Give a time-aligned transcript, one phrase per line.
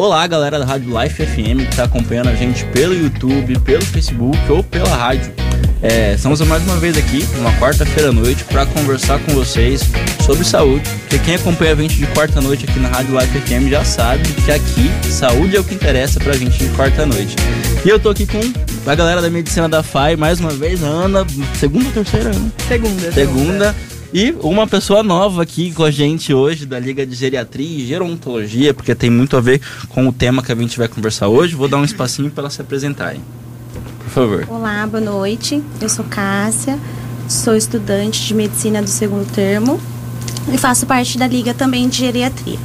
[0.00, 4.38] Olá, galera da Rádio Life FM que está acompanhando a gente pelo YouTube, pelo Facebook
[4.50, 5.30] ou pela rádio.
[5.82, 9.82] É, estamos mais uma vez aqui, numa quarta-feira à noite, para conversar com vocês
[10.24, 10.88] sobre saúde.
[11.00, 14.50] Porque quem acompanha a gente de quarta-noite aqui na Rádio Life FM já sabe que
[14.50, 17.36] aqui saúde é o que interessa pra gente de quarta-noite.
[17.84, 18.40] E eu tô aqui com
[18.90, 21.26] a galera da medicina da FAI, mais uma vez, a Ana,
[21.58, 22.50] segunda ou terceira, Ana?
[22.66, 23.12] Segunda.
[23.12, 23.76] Segunda.
[24.12, 28.74] E uma pessoa nova aqui com a gente hoje da Liga de Geriatria e Gerontologia,
[28.74, 31.54] porque tem muito a ver com o tema que a gente vai conversar hoje.
[31.54, 33.20] Vou dar um espacinho para elas se apresentarem.
[34.02, 34.46] Por favor.
[34.48, 35.62] Olá, boa noite.
[35.80, 36.76] Eu sou Cássia,
[37.28, 39.80] sou estudante de medicina do segundo termo
[40.52, 42.58] e faço parte da Liga também de Geriatria.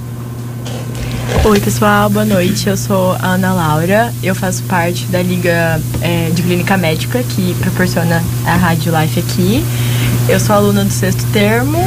[1.44, 2.68] Oi, pessoal, boa noite.
[2.68, 4.12] Eu sou a Ana Laura.
[4.24, 9.64] Eu faço parte da Liga é, de Clínica Médica que proporciona a Rádio Life aqui.
[10.28, 11.78] Eu sou aluna do sexto termo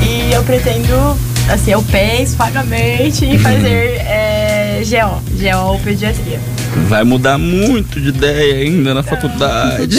[0.00, 1.18] e eu pretendo,
[1.50, 6.40] assim, eu penso vagamente em fazer é, GO, GO ou Pediatria.
[6.88, 9.96] Vai mudar muito de ideia ainda na faculdade.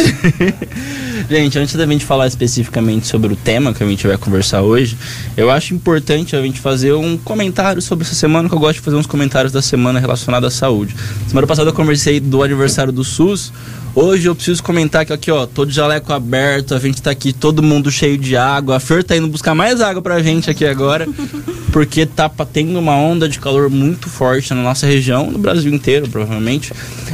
[1.29, 4.97] gente, antes da gente falar especificamente sobre o tema que a gente vai conversar hoje,
[5.35, 8.81] eu acho importante a gente fazer um comentário sobre essa semana, que eu gosto de
[8.81, 10.95] fazer uns comentários da semana relacionados à saúde.
[11.27, 13.51] Semana passada eu conversei do aniversário do SUS.
[13.99, 17.33] Hoje eu preciso comentar que aqui, ó, tô de jaleco aberto, a gente tá aqui
[17.33, 18.75] todo mundo cheio de água.
[18.75, 21.07] A Fer tá indo buscar mais água pra gente aqui agora,
[21.73, 26.07] porque tá tendo uma onda de calor muito forte na nossa região, no Brasil inteiro,
[26.07, 26.71] provavelmente.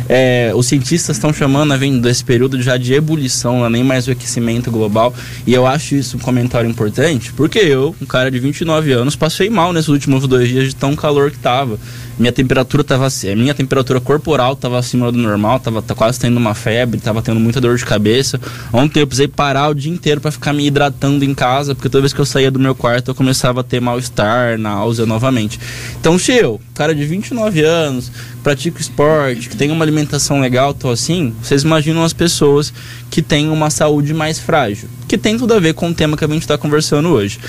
[0.10, 4.10] É, os cientistas estão chamando, vem desse período já de ebulição, não é nem mais
[4.10, 5.14] o aquecimento global.
[5.48, 9.50] E eu acho isso um comentário importante, porque eu, um cara de 29 anos, passei
[9.50, 11.80] mal nesses últimos dois dias de tão calor que tava
[12.18, 16.54] minha temperatura tava minha temperatura corporal estava acima do normal, tava tá quase tendo uma
[16.54, 18.40] febre, tava tendo muita dor de cabeça.
[18.72, 22.02] Ontem eu precisei parar o dia inteiro para ficar me hidratando em casa, porque toda
[22.02, 25.60] vez que eu saía do meu quarto eu começava a ter mal-estar, náusea novamente.
[26.00, 28.12] Então, se eu, cara de 29 anos,
[28.44, 32.74] pratico esporte, que tem uma alimentação legal, tô assim, vocês imaginam as pessoas
[33.10, 36.26] que têm uma saúde mais frágil, que tem tudo a ver com o tema que
[36.26, 37.40] a gente está conversando hoje.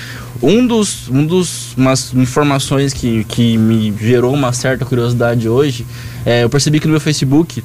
[0.41, 5.85] Um dos, um dos umas informações que, que me gerou uma certa curiosidade hoje,
[6.25, 7.61] é, eu percebi que no meu Facebook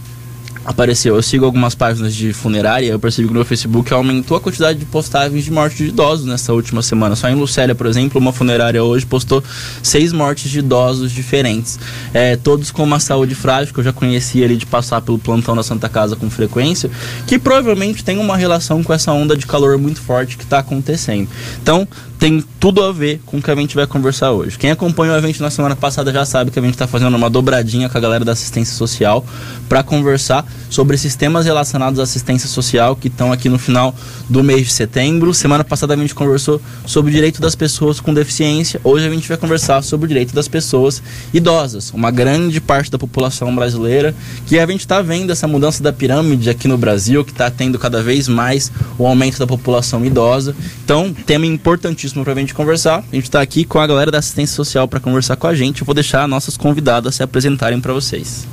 [0.65, 1.16] apareceu.
[1.16, 4.78] Eu sigo algumas páginas de funerária, eu percebi que no meu Facebook aumentou a quantidade
[4.78, 7.16] de postagens de mortes de idosos nessa última semana.
[7.16, 9.43] Só em Lucélia, por exemplo, uma funerária hoje postou
[9.82, 11.78] seis mortes de idosos diferentes.
[12.12, 15.56] É, todos com uma saúde frágil, que eu já conhecia ali de passar pelo plantão
[15.56, 16.91] da Santa Casa com frequência,
[17.26, 21.28] que provavelmente tem uma relação com essa onda de calor muito forte que está acontecendo.
[21.62, 21.87] Então,
[22.20, 24.59] tem tudo a ver com o que a gente vai conversar hoje.
[24.59, 27.31] Quem acompanhou o evento na semana passada já sabe que a gente está fazendo uma
[27.31, 29.25] dobradinha com a galera da assistência social
[29.70, 33.94] para conversar sobre esses temas relacionados à assistência social que estão aqui no final
[34.28, 35.34] do mês de setembro.
[35.34, 38.81] Semana passada a gente conversou sobre o direito das pessoas com deficiência.
[38.84, 41.03] Hoje a gente vai conversar sobre o direito das pessoas
[41.34, 44.15] idosas, uma grande parte da população brasileira
[44.47, 47.78] que a gente está vendo essa mudança da pirâmide aqui no Brasil, que está tendo
[47.78, 50.55] cada vez mais o aumento da população idosa.
[50.84, 53.05] Então, tema importantíssimo para a gente conversar.
[53.11, 55.82] A gente está aqui com a galera da assistência social para conversar com a gente.
[55.82, 58.47] Eu vou deixar nossas convidadas se apresentarem para vocês.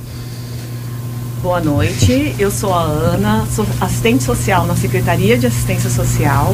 [1.42, 6.52] Boa noite, eu sou a Ana, sou assistente social na Secretaria de Assistência Social.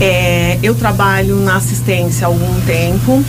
[0.00, 3.24] É, eu trabalho na assistência há algum tempo,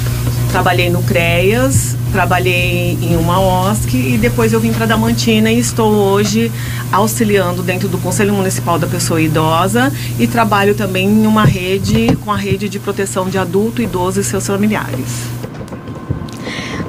[0.52, 5.92] trabalhei no CREAS, trabalhei em uma OSC e depois eu vim para Damantina e estou
[5.92, 6.52] hoje
[6.92, 12.32] auxiliando dentro do Conselho Municipal da Pessoa Idosa e trabalho também em uma rede com
[12.32, 15.24] a rede de proteção de adulto, idoso e seus familiares.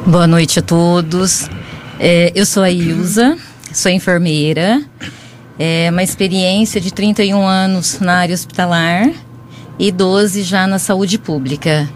[0.04, 1.48] Boa noite a todos.
[1.98, 3.38] É, eu sou a Ilza,
[3.76, 4.82] sou enfermeira.
[5.58, 9.10] É uma experiência de 31 anos na área hospitalar
[9.78, 11.88] e 12 já na saúde pública.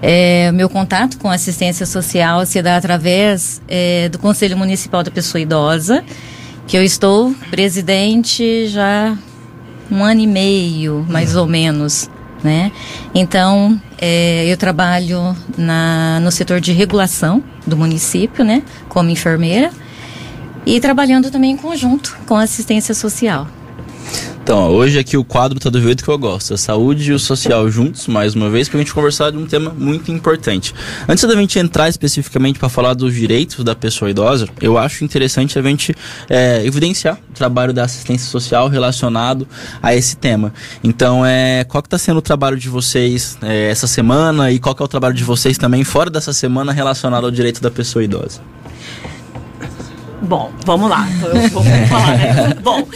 [0.00, 5.40] É, meu contato com assistência social se dá através é, do Conselho Municipal da Pessoa
[5.40, 6.04] Idosa,
[6.66, 9.16] que eu estou presidente já
[9.90, 12.10] um ano e meio, mais ou menos,
[12.42, 12.70] né?
[13.14, 18.62] Então, é, eu trabalho na, no setor de regulação do município, né?
[18.88, 19.72] Como enfermeira
[20.66, 23.46] e trabalhando também em conjunto com assistência social.
[24.46, 26.54] Então, hoje aqui o quadro tá do jeito que eu gosto.
[26.54, 29.44] A saúde e o social juntos, mais uma vez, para a gente conversar de um
[29.44, 30.72] tema muito importante.
[31.08, 35.58] Antes da gente entrar especificamente para falar dos direitos da pessoa idosa, eu acho interessante
[35.58, 35.96] a gente
[36.30, 39.48] é, evidenciar o trabalho da assistência social relacionado
[39.82, 40.54] a esse tema.
[40.84, 44.76] Então, é, qual que está sendo o trabalho de vocês é, essa semana e qual
[44.76, 48.04] que é o trabalho de vocês também fora dessa semana relacionado ao direito da pessoa
[48.04, 48.40] idosa?
[50.22, 51.06] Bom, vamos lá.
[51.88, 52.54] Falar, né?
[52.62, 52.86] Bom,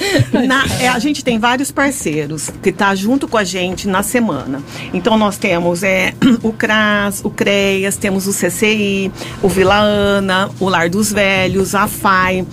[0.47, 4.63] na, é, a gente tem vários parceiros que tá junto com a gente na semana.
[4.93, 9.13] Então nós temos é, o CRAS, o CREAS, temos o CCI,
[9.43, 12.47] o Vila Ana, o Lar dos Velhos, a FAI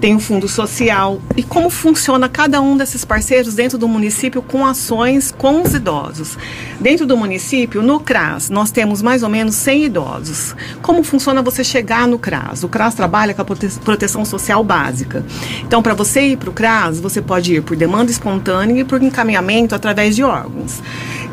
[0.00, 1.20] tem o Fundo Social.
[1.36, 6.38] E como funciona cada um desses parceiros dentro do município com ações com os idosos?
[6.80, 10.54] Dentro do município, no CRAS, nós temos mais ou menos 100 idosos.
[10.82, 12.62] Como funciona você chegar no CRAS?
[12.62, 15.24] O CRAS trabalha com a proteção social básica.
[15.62, 19.02] Então, para você ir para o CRAS, você pode ir por demanda espontânea e por
[19.02, 20.82] encaminhamento através de órgãos.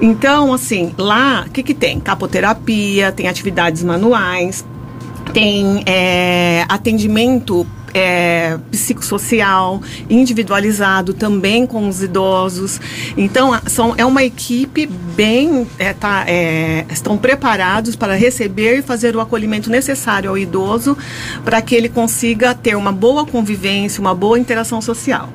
[0.01, 2.00] Então, assim, lá, o que, que tem?
[2.00, 4.66] Capoterapia, tem atividades manuais,
[5.33, 12.81] tem é, atendimento é, psicossocial, individualizado também com os idosos.
[13.16, 15.68] Então, são, é uma equipe bem.
[15.78, 20.98] É, tá, é, estão preparados para receber e fazer o acolhimento necessário ao idoso
[21.44, 25.30] para que ele consiga ter uma boa convivência, uma boa interação social.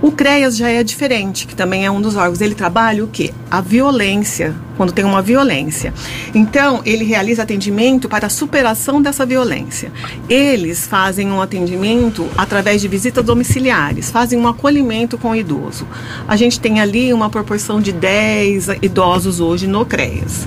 [0.00, 2.40] O CREAS já é diferente, que também é um dos órgãos.
[2.40, 3.32] Ele trabalha o quê?
[3.50, 5.94] A violência, quando tem uma violência.
[6.34, 9.92] Então, ele realiza atendimento para a superação dessa violência.
[10.28, 12.01] Eles fazem um atendimento
[12.36, 15.86] através de visitas domiciliares, fazem um acolhimento com o idoso.
[16.26, 20.46] A gente tem ali uma proporção de 10 idosos hoje no CREAS.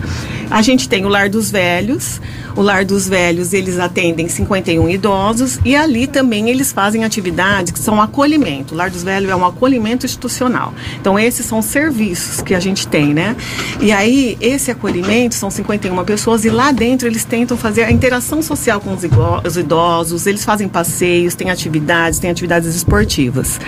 [0.50, 2.22] A gente tem o Lar dos Velhos.
[2.56, 7.80] O Lar dos Velhos, eles atendem 51 idosos e ali também eles fazem atividades que
[7.80, 8.74] são acolhimento.
[8.74, 10.74] O Lar dos Velhos é um acolhimento institucional.
[11.00, 13.36] Então, esses são serviços que a gente tem, né?
[13.82, 18.42] E aí, esse acolhimento são 51 pessoas e lá dentro eles tentam fazer a interação
[18.42, 23.60] social com os idosos, eles fazem passeios, têm atividades, têm atividades esportivas.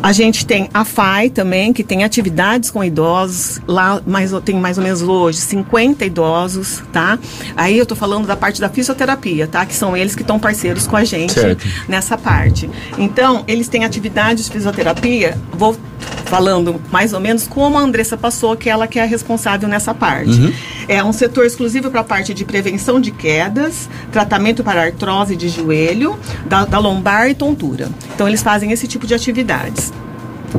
[0.00, 3.60] A gente tem a FAI também, que tem atividades com idosos.
[3.66, 7.18] Lá mais, tem mais ou menos hoje 50 idosos, tá?
[7.56, 9.64] Aí eu tô falando da parte da fisioterapia, tá?
[9.64, 11.66] Que são eles que estão parceiros com a gente certo.
[11.88, 12.68] nessa parte.
[12.96, 15.36] Então, eles têm atividades de fisioterapia.
[15.52, 15.76] Vou
[16.24, 19.94] falando mais ou menos como a Andressa passou, que ela que é a responsável nessa
[19.94, 20.30] parte.
[20.30, 20.52] Uhum.
[20.86, 25.48] É um setor exclusivo para a parte de prevenção de quedas, tratamento para artrose de
[25.48, 27.88] joelho, da, da lombar e tontura.
[28.14, 29.92] Então eles fazem esse tipo de atividades.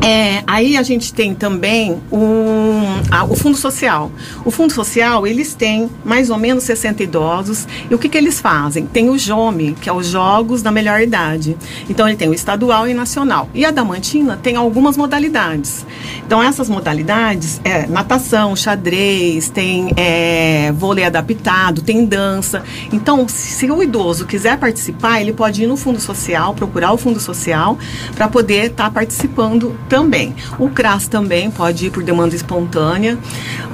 [0.01, 4.11] É, aí a gente tem também um, a, o Fundo Social.
[4.45, 7.67] O Fundo Social, eles têm mais ou menos 60 idosos.
[7.89, 8.85] E o que, que eles fazem?
[8.85, 11.57] Tem o JOME, que é os Jogos da Melhor Idade.
[11.89, 13.49] Então, ele tem o estadual e nacional.
[13.53, 15.85] E a Damantina tem algumas modalidades.
[16.25, 22.63] Então, essas modalidades é natação, xadrez, tem é, vôlei adaptado, tem dança.
[22.93, 27.19] Então, se o idoso quiser participar, ele pode ir no Fundo Social, procurar o Fundo
[27.19, 27.77] Social,
[28.15, 30.35] para poder estar tá participando também.
[30.57, 33.17] O CRAS também pode ir por demanda espontânea.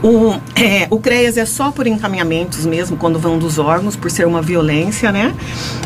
[0.03, 4.27] O, é, o CREAS é só por encaminhamentos mesmo, quando vão dos órgãos, por ser
[4.27, 5.33] uma violência, né?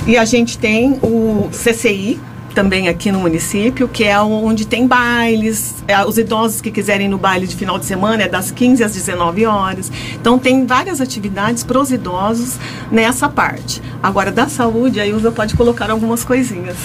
[0.06, 2.20] E a gente tem o CCI,
[2.54, 5.76] também aqui no município, que é onde tem bailes.
[5.88, 8.84] É, os idosos que quiserem ir no baile de final de semana é das 15
[8.84, 9.92] às 19 horas.
[10.14, 12.58] Então tem várias atividades para os idosos
[12.92, 13.82] nessa parte.
[14.02, 16.76] Agora, da saúde, a Ilza pode colocar algumas coisinhas.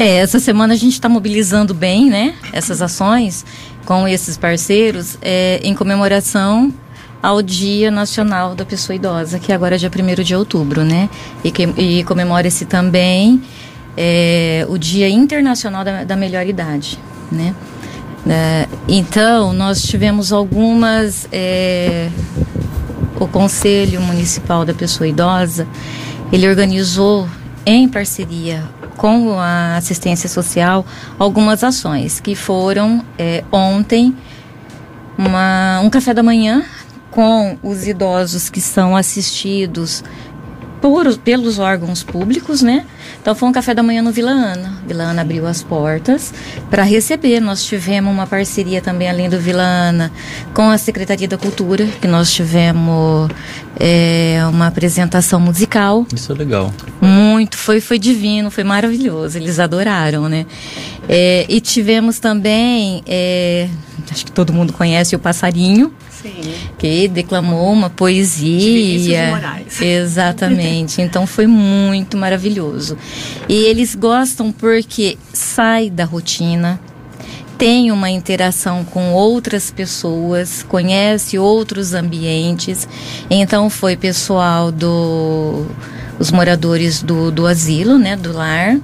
[0.00, 2.34] É, essa semana a gente está mobilizando bem, né?
[2.54, 3.44] Essas ações
[3.84, 6.72] com esses parceiros é, em comemoração
[7.22, 11.10] ao Dia Nacional da Pessoa Idosa, que agora é dia 1 de outubro, né?
[11.44, 13.42] E, que, e comemora-se também
[13.94, 16.98] é, o Dia Internacional da, da Melhor Idade,
[17.30, 17.54] né?
[18.26, 21.28] É, então, nós tivemos algumas.
[21.30, 22.08] É,
[23.16, 25.68] o Conselho Municipal da Pessoa Idosa,
[26.32, 27.28] ele organizou
[27.66, 28.64] em parceria
[29.00, 30.84] com a assistência social
[31.18, 34.14] algumas ações que foram é, ontem
[35.16, 36.62] uma, um café da manhã
[37.10, 40.04] com os idosos que são assistidos
[40.80, 42.86] por, pelos órgãos públicos, né?
[43.20, 44.78] Então foi um café da manhã no Vila Ana.
[44.86, 46.32] Vila Ana abriu as portas
[46.70, 47.40] para receber.
[47.40, 50.10] Nós tivemos uma parceria também além do Vila Ana
[50.54, 53.30] com a Secretaria da Cultura, que nós tivemos
[53.78, 56.06] é, uma apresentação musical.
[56.14, 56.72] Isso é legal.
[57.00, 59.36] Muito, foi, foi divino, foi maravilhoso.
[59.36, 60.46] Eles adoraram, né?
[61.08, 63.68] É, e tivemos também, é,
[64.10, 65.92] acho que todo mundo conhece o Passarinho.
[66.22, 66.40] Sim.
[66.78, 69.30] que declamou uma poesia.
[69.30, 69.80] Moraes.
[69.80, 71.00] Exatamente.
[71.00, 72.96] Então foi muito maravilhoso.
[73.48, 76.80] E eles gostam porque sai da rotina,
[77.60, 82.88] tem uma interação com outras pessoas, conhece outros ambientes.
[83.28, 85.66] Então foi pessoal do
[86.18, 88.78] os moradores do, do asilo, né, do lar.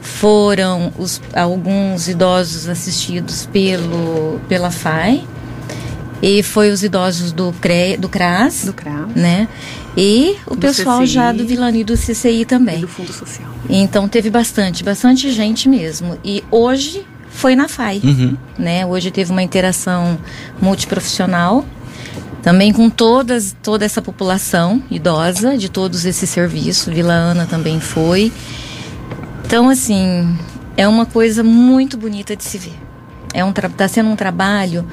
[0.00, 5.24] Foram os, alguns idosos assistidos pelo, pela FAI,
[6.22, 9.08] e foi os idosos do, CRE, do CRAS, do CRAS.
[9.14, 9.48] né?
[9.96, 11.06] E o Do pessoal CCI.
[11.06, 12.80] já do Vilani do CCI E também.
[12.80, 13.48] do Fundo Social.
[13.68, 16.18] Então teve bastante, bastante gente mesmo.
[16.24, 18.36] E hoje foi na FAI, Uhum.
[18.58, 18.84] né?
[18.86, 20.18] Hoje teve uma interação
[20.60, 21.64] multiprofissional,
[22.42, 26.92] também com todas, toda essa população idosa de todos esses serviços.
[26.92, 28.32] Vila Ana também foi.
[29.44, 30.36] Então, assim,
[30.76, 32.74] é uma coisa muito bonita de se ver.
[33.34, 34.86] É um está sendo um trabalho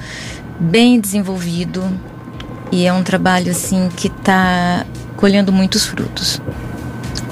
[0.60, 1.84] bem desenvolvido
[2.72, 6.42] e é um trabalho assim que está colhendo muitos frutos.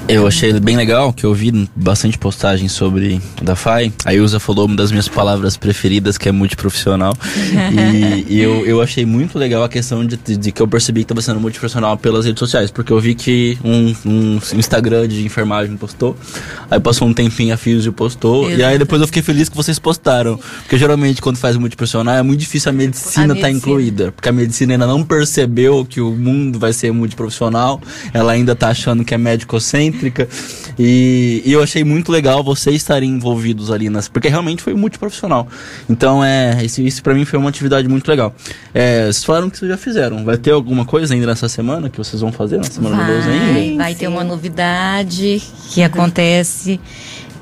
[0.08, 3.92] Eu achei bem legal que eu vi bastante postagem sobre da FAI.
[4.04, 7.14] A Ilza falou uma das minhas palavras preferidas, que é multiprofissional.
[8.28, 11.04] e e eu, eu achei muito legal a questão de, de que eu percebi que
[11.04, 12.70] estava sendo multiprofissional pelas redes sociais.
[12.70, 16.16] Porque eu vi que um, um Instagram de enfermagem postou,
[16.70, 19.78] aí passou um tempinho a Físio postou, e aí depois eu fiquei feliz que vocês
[19.78, 20.38] postaram.
[20.62, 23.50] Porque geralmente quando faz multiprofissional é muito difícil a medicina estar medicina.
[23.50, 24.12] incluída.
[24.12, 27.80] Porque a medicina ainda não percebeu que o mundo vai ser multiprofissional.
[28.12, 29.18] Ela ainda tá achando que é
[29.92, 30.28] médico-cêntrica.
[30.78, 34.08] E, e eu achei muito legal vocês estarem envolvidos ali nas.
[34.08, 35.46] Porque realmente foi multiprofissional.
[35.88, 36.64] Então, é.
[36.64, 38.34] Isso, isso pra mim foi uma atividade muito legal.
[38.72, 40.24] É, vocês falaram que vocês já fizeram.
[40.24, 42.56] Vai ter alguma coisa ainda nessa semana que vocês vão fazer?
[42.58, 43.82] Na semana do Deus Vai, ainda?
[43.82, 43.98] vai sim.
[43.98, 46.80] ter uma novidade que acontece.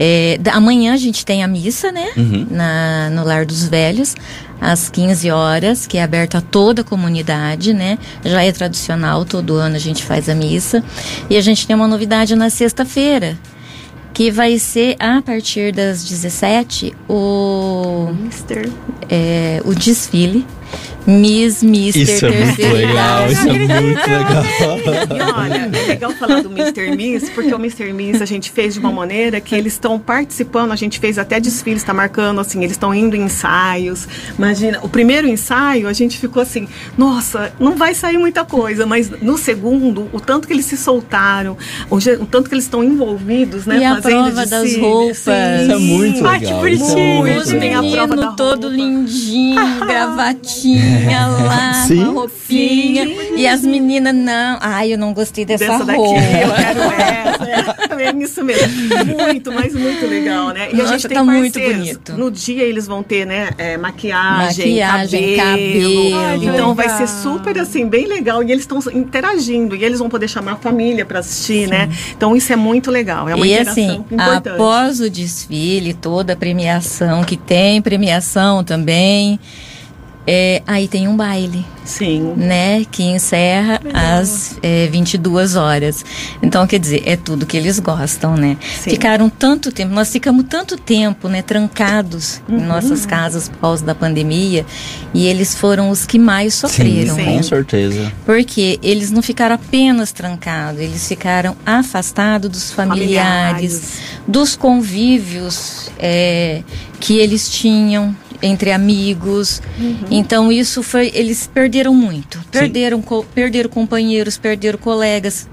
[0.03, 2.09] É, amanhã a gente tem a missa, né?
[2.17, 2.47] Uhum.
[2.51, 4.17] Na, no Lar dos Velhos,
[4.59, 7.99] às 15 horas, que é aberta a toda a comunidade, né?
[8.25, 10.83] Já é tradicional, todo ano a gente faz a missa.
[11.29, 13.37] E a gente tem uma novidade na sexta-feira,
[14.15, 18.71] que vai ser a partir das 17 o, Mister.
[19.07, 20.47] é, o desfile.
[21.07, 24.45] Miss, Mister, Isso é muito terceira legal, isso é muito legal.
[25.11, 26.95] E olha, é legal falar do Mr.
[26.97, 27.93] Miss, porque o Mr.
[27.93, 31.41] Miss a gente fez de uma maneira que eles estão participando, a gente fez até
[31.41, 34.07] desfiles, está marcando assim, eles estão indo em ensaios.
[34.37, 39.11] Imagina, o primeiro ensaio a gente ficou assim, nossa, não vai sair muita coisa, mas
[39.23, 41.57] no segundo, o tanto que eles se soltaram,
[41.89, 43.79] o, o tanto que eles estão envolvidos, né?
[43.79, 45.19] E a fazendo prova das roupas.
[45.19, 47.25] Isso é muito Ai, que legal, é bonitinho.
[47.25, 49.61] muito Tem a prova todo lindinho,
[50.61, 52.05] gravatinha lá, Sim.
[52.05, 53.07] com a roupinha.
[53.07, 53.37] Sim.
[53.37, 54.59] E as meninas, não.
[54.61, 56.21] Ai, eu não gostei dessa, dessa daqui, roupa.
[56.21, 57.41] eu quero essa.
[58.01, 58.69] É isso mesmo.
[59.19, 60.69] Muito, mas muito legal, né?
[60.73, 62.13] E a Nossa, gente tem tá muito bonito.
[62.15, 66.11] No dia eles vão ter, né, é, maquiagem, Maquiagem, cabelo.
[66.11, 66.45] cabelo.
[66.45, 67.07] Então vai Legal.
[67.07, 68.43] ser super assim, bem legal.
[68.43, 69.77] E eles estão interagindo.
[69.77, 71.91] E eles vão poder chamar a família para assistir, né?
[72.17, 73.29] Então isso é muito legal.
[73.29, 74.49] É uma e interação assim, importante.
[74.49, 79.39] após o desfile, toda a premiação, que tem premiação também,
[80.33, 81.65] é, aí tem um baile.
[81.85, 82.35] Sim.
[82.37, 86.05] né, que encerra às é, 22 horas.
[86.41, 88.57] Então, quer dizer, é tudo que eles gostam, né?
[88.81, 88.91] Sim.
[88.91, 93.95] Ficaram tanto tempo, nós ficamos tanto tempo, né, trancados em nossas casas por causa da
[93.95, 94.65] pandemia,
[95.13, 97.23] e eles foram os que mais sofreram, sim.
[97.23, 97.37] né?
[97.39, 98.13] Com certeza.
[98.25, 103.99] Porque eles não ficaram apenas trancados, eles ficaram afastados dos familiares, Familiares.
[104.29, 106.63] dos convívios é,
[107.01, 109.61] que eles tinham entre amigos.
[110.11, 115.49] Então isso foi, eles perderam muito, perderam, co- perderam companheiros, perderam colegas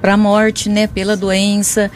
[0.00, 1.90] para a morte, né, pela doença.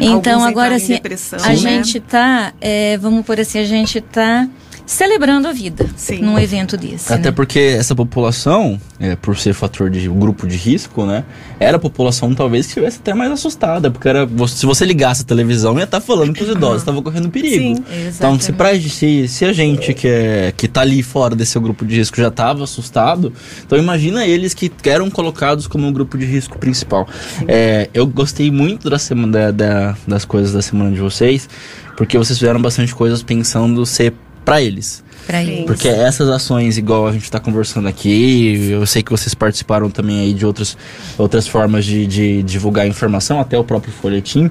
[0.00, 0.98] Então Alguns agora assim,
[1.42, 1.54] a né?
[1.56, 4.48] gente tá, é, vamos por assim, a gente tá
[4.86, 6.20] celebrando a vida Sim.
[6.22, 7.12] num evento desse.
[7.12, 7.32] Até né?
[7.32, 11.24] porque essa população, é, por ser fator de grupo de risco, né?
[11.58, 13.90] Era a população talvez que estivesse até mais assustada.
[13.90, 17.28] Porque era, se você ligasse a televisão, ia estar falando que os idosos estavam correndo
[17.28, 17.76] perigo.
[17.76, 17.84] Sim.
[18.16, 21.84] Então, se, pra, se, se a gente que, é, que tá ali fora desse grupo
[21.84, 23.32] de risco já estava assustado,
[23.66, 27.08] então imagina eles que eram colocados como um grupo de risco principal.
[27.48, 31.48] É, eu gostei muito da semana, da- da- das coisas da semana de vocês,
[31.96, 34.12] porque vocês fizeram bastante coisas pensando ser
[34.46, 35.04] pra eles.
[35.26, 35.64] Pra eles.
[35.64, 40.20] Porque essas ações, igual a gente está conversando aqui, eu sei que vocês participaram também
[40.20, 40.78] aí de outras,
[41.18, 44.48] outras formas de, de divulgar informação, até o próprio folhetim,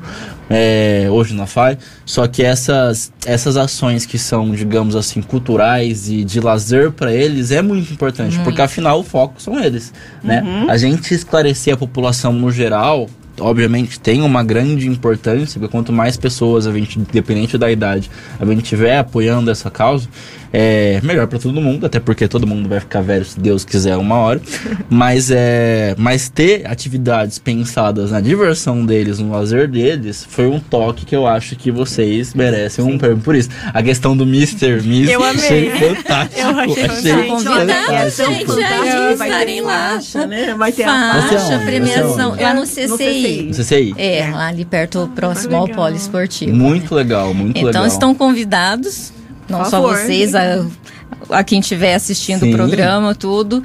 [0.50, 1.78] é, hoje na FAI.
[2.06, 7.52] Só que essas, essas ações que são, digamos assim, culturais e de lazer para eles
[7.52, 10.44] é muito importante, porque afinal o foco são eles, né?
[10.68, 13.08] A gente esclarecer a população no geral
[13.40, 18.46] obviamente tem uma grande importância, porque quanto mais pessoas a gente, independente da idade, a
[18.46, 20.08] gente tiver apoiando essa causa,
[20.58, 23.98] é melhor para todo mundo, até porque todo mundo vai ficar velho se Deus quiser
[23.98, 24.42] uma hora.
[24.90, 31.06] mas é, mas ter atividades pensadas na diversão deles, no lazer deles, foi um toque
[31.06, 33.50] que eu acho que vocês merecem um prêmio por isso.
[33.74, 34.82] A questão do Mr.
[34.82, 35.44] Miss Eu amei.
[35.44, 36.40] achei fantástico.
[36.40, 37.54] Eu achei achei fantástico.
[37.54, 38.32] Fantástico.
[38.32, 39.90] gente, fantástico vai ter lá.
[39.92, 40.56] faixa, né?
[40.58, 43.25] Vai ter a Faixa, premiação, lá No CCI.
[43.26, 43.54] CCI.
[43.54, 43.94] Você sei?
[43.98, 45.76] É, lá ali perto, próximo ao legal.
[45.84, 46.56] polo esportivo.
[46.56, 47.86] Muito legal, muito Então legal.
[47.88, 49.12] estão convidados,
[49.50, 49.98] não Por só favor.
[49.98, 50.66] vocês, a,
[51.30, 52.54] a quem estiver assistindo Sim.
[52.54, 53.62] o programa, tudo,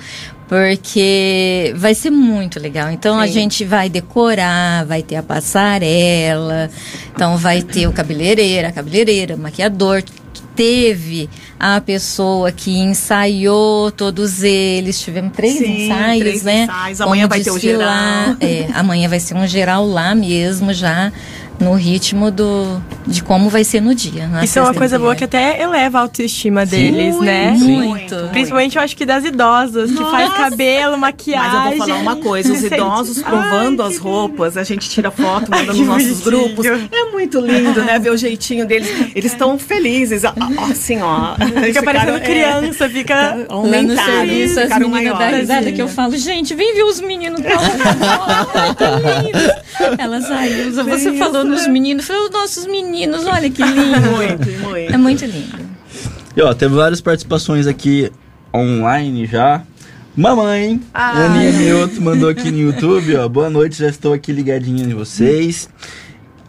[0.48, 2.90] porque vai ser muito legal.
[2.90, 3.32] Então a Sim.
[3.34, 6.68] gente vai decorar, vai ter a passarela,
[7.14, 10.02] então vai ter o cabeleireiro, a cabeleireira, o maquiador.
[10.60, 15.00] Teve a pessoa que ensaiou todos eles.
[15.00, 16.64] Tivemos três Sim, ensaios, três né?
[16.64, 17.00] ensaios.
[17.00, 18.24] Amanhã Como vai ter o desfilar.
[18.26, 18.36] geral.
[18.40, 21.10] É, amanhã vai ser um geral lá mesmo, já
[21.60, 24.26] no ritmo do, de como vai ser no dia.
[24.26, 27.50] na Isso é uma coisa boa que até eleva a autoestima deles, né?
[27.50, 28.16] Muito.
[28.32, 31.72] Principalmente eu acho que das idosas, que faz cabelo, Mas maquiagem.
[31.72, 35.10] eu vou falar uma coisa, os idosos ai, provando que as roupas, a gente tira
[35.10, 36.54] foto, manda nos nossos bonitinho.
[36.54, 36.66] grupos.
[36.66, 37.98] É muito lindo, né?
[37.98, 38.88] Ver o jeitinho deles.
[39.14, 41.34] Eles estão felizes, assim, ó.
[41.64, 43.14] Fica parecendo é, criança, fica.
[43.14, 45.40] Lá no Aumentaram, serviço, as meninas da maiores.
[45.40, 47.50] risada que eu falo, gente, vem ver os meninos da
[48.54, 49.50] Ai, tá lindos.
[49.98, 54.00] Elas, ai, você falou nos meninos, falei, os nossos meninos, olha que lindo.
[54.10, 54.94] Muito, muito.
[54.94, 55.58] É muito lindo.
[56.36, 58.10] E ó, teve várias participações aqui
[58.54, 59.62] online já.
[60.16, 60.80] Mamãe.
[60.92, 63.28] Aninha Mioto mandou aqui no YouTube, ó.
[63.28, 65.68] Boa noite, já estou aqui ligadinha em vocês.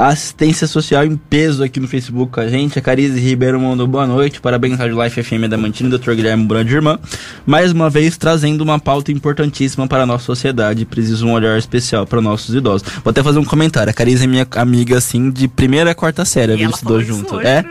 [0.01, 2.79] Assistência social em peso aqui no Facebook com a gente.
[2.79, 4.41] A Carize Ribeiro mandou boa noite.
[4.41, 6.13] Parabéns, Rádio Life FM da Mantina Dr.
[6.13, 6.99] Guilherme Brand Irmã.
[7.45, 10.85] Mais uma vez trazendo uma pauta importantíssima para a nossa sociedade.
[10.85, 12.87] Precisa um olhar especial para nossos idosos.
[13.03, 13.91] Vou até fazer um comentário.
[13.91, 16.53] A Carize é minha amiga, assim, de primeira a quarta série.
[16.53, 17.39] A gente estudou junto.
[17.39, 17.63] É?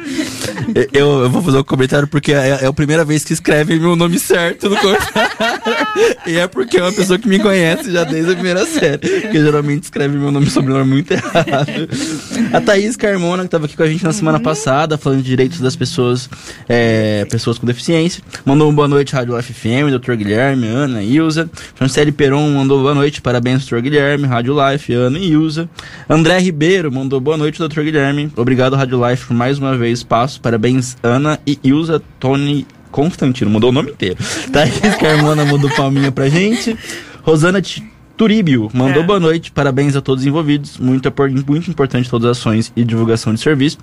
[0.92, 3.96] Eu, eu vou fazer um comentário porque é, é a primeira vez que escrevem meu
[3.96, 5.40] nome certo no comentário.
[6.28, 8.99] e é porque é uma pessoa que me conhece já desde a primeira série.
[8.99, 12.19] Que geralmente escreve meu nome e sobrenome muito errado.
[12.52, 15.60] A Thaís Carmona, que estava aqui com a gente na semana passada, falando de direitos
[15.60, 16.28] das pessoas,
[16.68, 18.22] é, pessoas com deficiência.
[18.44, 20.14] Mandou uma boa noite, Rádio Life FM, Dr.
[20.14, 21.48] Guilherme, Ana, Ilza.
[21.74, 23.80] Franciele Peron mandou boa noite, parabéns, Dr.
[23.80, 25.68] Guilherme, Rádio Life, Ana e Ilza.
[26.08, 27.82] André Ribeiro mandou boa noite, Dr.
[27.82, 28.30] Guilherme.
[28.36, 30.40] Obrigado, Rádio Life, por mais uma vez espaço.
[30.40, 34.16] Parabéns, Ana e Ilza, Tony Constantino, mudou o nome inteiro.
[34.52, 36.76] Thaís Carmona mandou palminha pra gente.
[37.22, 37.82] Rosana T-
[38.20, 39.06] Turíbio mandou É.
[39.06, 40.76] boa noite, parabéns a todos os envolvidos.
[40.76, 41.10] Muito,
[41.48, 43.78] muito importante todas as ações e divulgação de serviço.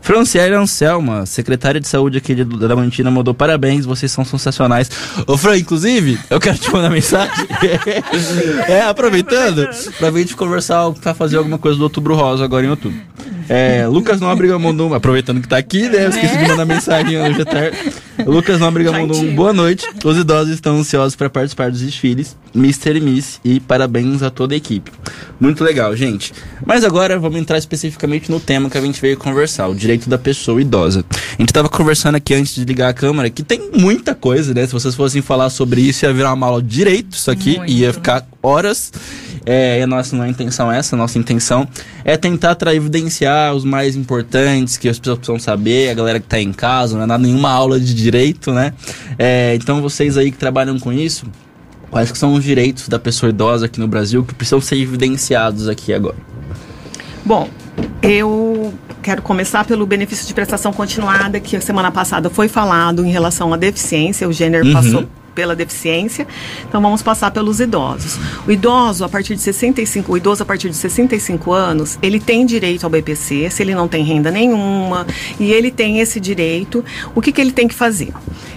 [0.00, 4.90] Franciele Anselma, secretária de saúde aqui de, da Mantina, mandou parabéns, vocês são sensacionais.
[5.26, 7.46] Ô Fran, inclusive, eu quero te mandar mensagem.
[8.68, 12.98] é, aproveitando, pra gente conversar, pra fazer alguma coisa do Outubro Rosa agora em outubro.
[13.48, 16.04] É, Lucas Nóbrega mandou, aproveitando que tá aqui, né?
[16.04, 17.78] Eu esqueci de mandar mensagem hoje à tarde.
[18.26, 19.86] Lucas Nóbrega mandou um boa noite.
[20.04, 22.98] Os idosos estão ansiosos para participar dos desfiles, Mr.
[22.98, 24.90] e Miss, e parabéns a toda a equipe.
[25.40, 26.34] Muito legal, gente.
[26.64, 30.18] Mas agora vamos entrar especificamente no tema que a gente veio conversar, o direito da
[30.18, 31.02] pessoa idosa.
[31.10, 34.66] A gente tava conversando aqui antes de ligar a câmera, que tem muita coisa, né?
[34.66, 37.72] Se vocês fossem falar sobre isso, ia virar uma aula de direito, isso aqui, Muito.
[37.72, 38.92] ia ficar horas.
[39.46, 41.66] É, a nossa não é intenção essa, a nossa intenção
[42.04, 46.26] é tentar tra- evidenciar os mais importantes que as pessoas precisam saber, a galera que
[46.26, 48.74] tá em casa, não é nada, nenhuma aula de direito, né?
[49.18, 51.24] É, então vocês aí que trabalham com isso,
[51.90, 55.66] quais que são os direitos da pessoa idosa aqui no Brasil que precisam ser evidenciados
[55.66, 56.16] aqui agora?
[57.24, 57.48] Bom,
[58.02, 63.10] eu quero começar pelo benefício de prestação continuada, que a semana passada foi falado em
[63.10, 64.72] relação à deficiência, o gênero Uhum.
[64.72, 66.26] passou pela deficiência.
[66.68, 68.18] Então vamos passar pelos idosos.
[68.44, 72.44] O idoso a partir de 65, o idoso a partir de 65 anos, ele tem
[72.44, 75.06] direito ao BPC, se ele não tem renda nenhuma,
[75.38, 76.84] e ele tem esse direito.
[77.14, 78.12] O que que ele tem que fazer?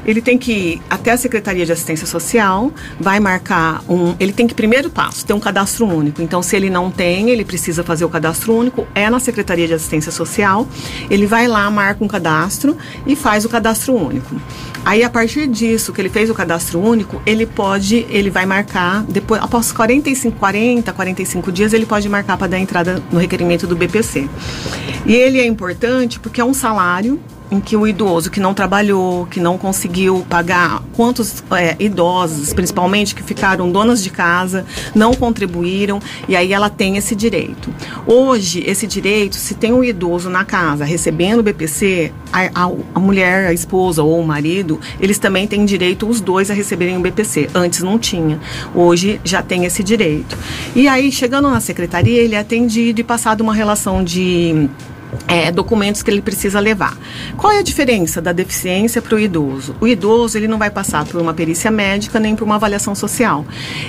[0.05, 4.47] Ele tem que ir até a Secretaria de Assistência Social, vai marcar um, ele tem
[4.47, 6.21] que primeiro passo, ter um cadastro único.
[6.21, 9.73] Então se ele não tem, ele precisa fazer o cadastro único, é na Secretaria de
[9.73, 10.67] Assistência Social.
[11.09, 14.35] Ele vai lá, marca um cadastro e faz o cadastro único.
[14.83, 19.03] Aí a partir disso, que ele fez o cadastro único, ele pode, ele vai marcar
[19.03, 23.75] depois após 45, 40, 45 dias, ele pode marcar para dar entrada no requerimento do
[23.75, 24.27] BPC.
[25.05, 27.19] E ele é importante porque é um salário
[27.51, 33.13] em que o idoso que não trabalhou, que não conseguiu pagar, quantos é, idosos, principalmente,
[33.13, 37.69] que ficaram donas de casa, não contribuíram, e aí ela tem esse direito.
[38.07, 42.99] Hoje, esse direito, se tem um idoso na casa recebendo o BPC, a, a, a
[42.99, 47.01] mulher, a esposa ou o marido, eles também têm direito, os dois, a receberem o
[47.01, 47.49] BPC.
[47.53, 48.39] Antes não tinha.
[48.73, 50.37] Hoje já tem esse direito.
[50.73, 54.69] E aí, chegando na secretaria, ele é atendido e passado uma relação de
[55.27, 56.97] é, documentos que ele precisa levar.
[57.37, 59.75] Qual é a diferença da deficiência para o idoso?
[59.79, 63.45] O idoso ele não vai passar por uma perícia médica nem por uma avaliação social.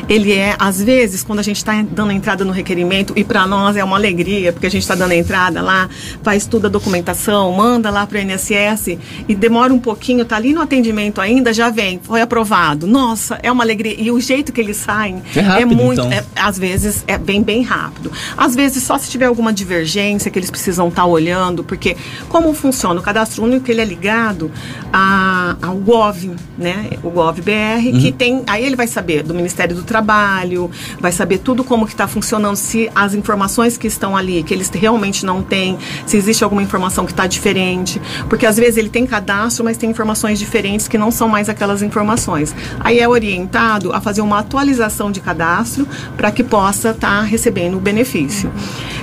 [0.08, 3.76] Ele é, às vezes, quando a gente está dando entrada no requerimento, e para nós
[3.76, 5.88] é uma alegria, porque a gente está dando entrada lá,
[6.22, 10.52] faz toda a documentação, manda lá para o INSS e demora um pouquinho, tá ali
[10.52, 12.86] no atendimento ainda, já vem, foi aprovado.
[12.86, 13.94] Nossa, é uma alegria.
[13.98, 16.00] E o jeito que eles saem É rápido, muito.
[16.00, 16.12] então.
[16.12, 18.10] é- às vezes é bem, bem rápido.
[18.36, 21.96] Às vezes, só se tiver alguma divergência que eles precisam estar olhando, porque
[22.28, 24.50] como funciona o cadastro único, ele é ligado
[24.92, 26.90] a, ao GOV, né?
[27.02, 28.00] O GOV-BR, uhum.
[28.00, 30.70] que tem, aí ele vai saber do Ministério do Trabalho,
[31.00, 34.68] vai saber tudo como que está funcionando, se as informações que estão ali, que eles
[34.70, 39.06] realmente não têm, se existe alguma informação que está diferente, porque às vezes ele tem
[39.06, 42.54] cadastro, mas tem informações diferentes que não são mais aquelas informações.
[42.80, 47.76] Aí é orientado a fazer uma atualização de cadastro para que possa estar tá recebendo
[47.76, 48.52] o benefício.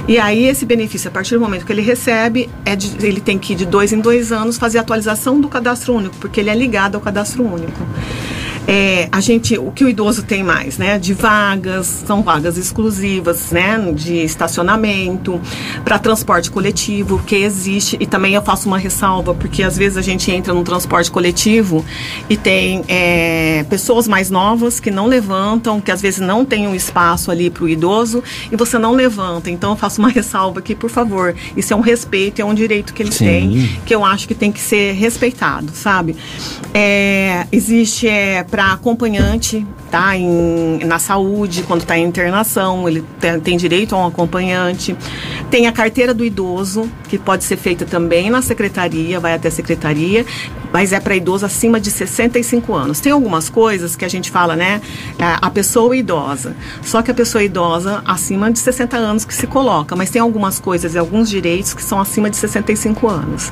[0.08, 3.38] E aí esse benefício, a partir do momento que ele recebe, é de, ele tem
[3.38, 6.56] que de dois em dois anos fazer a atualização do cadastro único, porque ele é
[6.56, 7.80] ligado ao cadastro único.
[8.70, 11.00] É, a gente, o que o idoso tem mais, né?
[11.00, 13.80] De vagas, são vagas exclusivas, né?
[13.96, 15.42] De estacionamento,
[15.84, 17.98] para transporte coletivo, que existe.
[18.00, 21.84] E também eu faço uma ressalva, porque às vezes a gente entra no transporte coletivo
[22.30, 26.76] e tem é, pessoas mais novas que não levantam, que às vezes não tem um
[26.76, 29.50] espaço ali para o idoso e você não levanta.
[29.50, 31.34] Então eu faço uma ressalva aqui, por favor.
[31.58, 33.26] Isso é um respeito, é um direito que eles Sim.
[33.26, 36.16] têm, que eu acho que tem que ser respeitado, sabe?
[36.72, 40.18] É, existe é, para acompanhante, tá?
[40.18, 44.98] Em, na saúde, quando está em internação, ele tem, tem, direito a um acompanhante.
[45.50, 49.52] Tem a carteira do idoso, que pode ser feita também na secretaria, vai até a
[49.52, 50.26] secretaria,
[50.72, 53.00] mas é para idoso acima de 65 anos.
[53.00, 54.82] Tem algumas coisas que a gente fala, né?
[55.18, 56.56] É, a pessoa idosa.
[56.84, 60.60] Só que a pessoa idosa acima de 60 anos que se coloca, mas tem algumas
[60.60, 63.52] coisas e alguns direitos que são acima de 65 anos.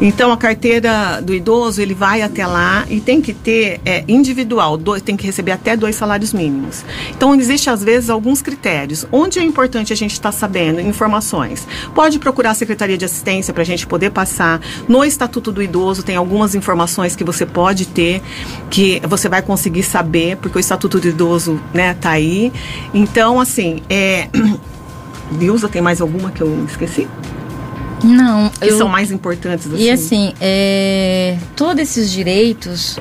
[0.00, 4.76] Então a carteira do idoso, ele vai até lá e tem que ter é, individual,
[4.76, 6.84] dois, tem que receber até dois salários mínimos.
[7.10, 9.06] Então existe às vezes alguns critérios.
[9.12, 11.66] Onde é importante a gente estar tá sabendo informações?
[11.94, 14.60] Pode procurar a Secretaria de Assistência para a gente poder passar.
[14.88, 18.22] No Estatuto do Idoso tem algumas informações que você pode ter,
[18.70, 22.52] que você vai conseguir saber, porque o Estatuto do Idoso né, tá aí.
[22.92, 24.28] Então, assim, é...
[25.32, 27.08] Vilza, tem mais alguma que eu esqueci?
[28.02, 28.48] Não.
[28.50, 28.78] Que eu...
[28.78, 29.82] são mais importantes assim.
[29.82, 31.36] E assim, é...
[31.54, 32.98] todos esses direitos,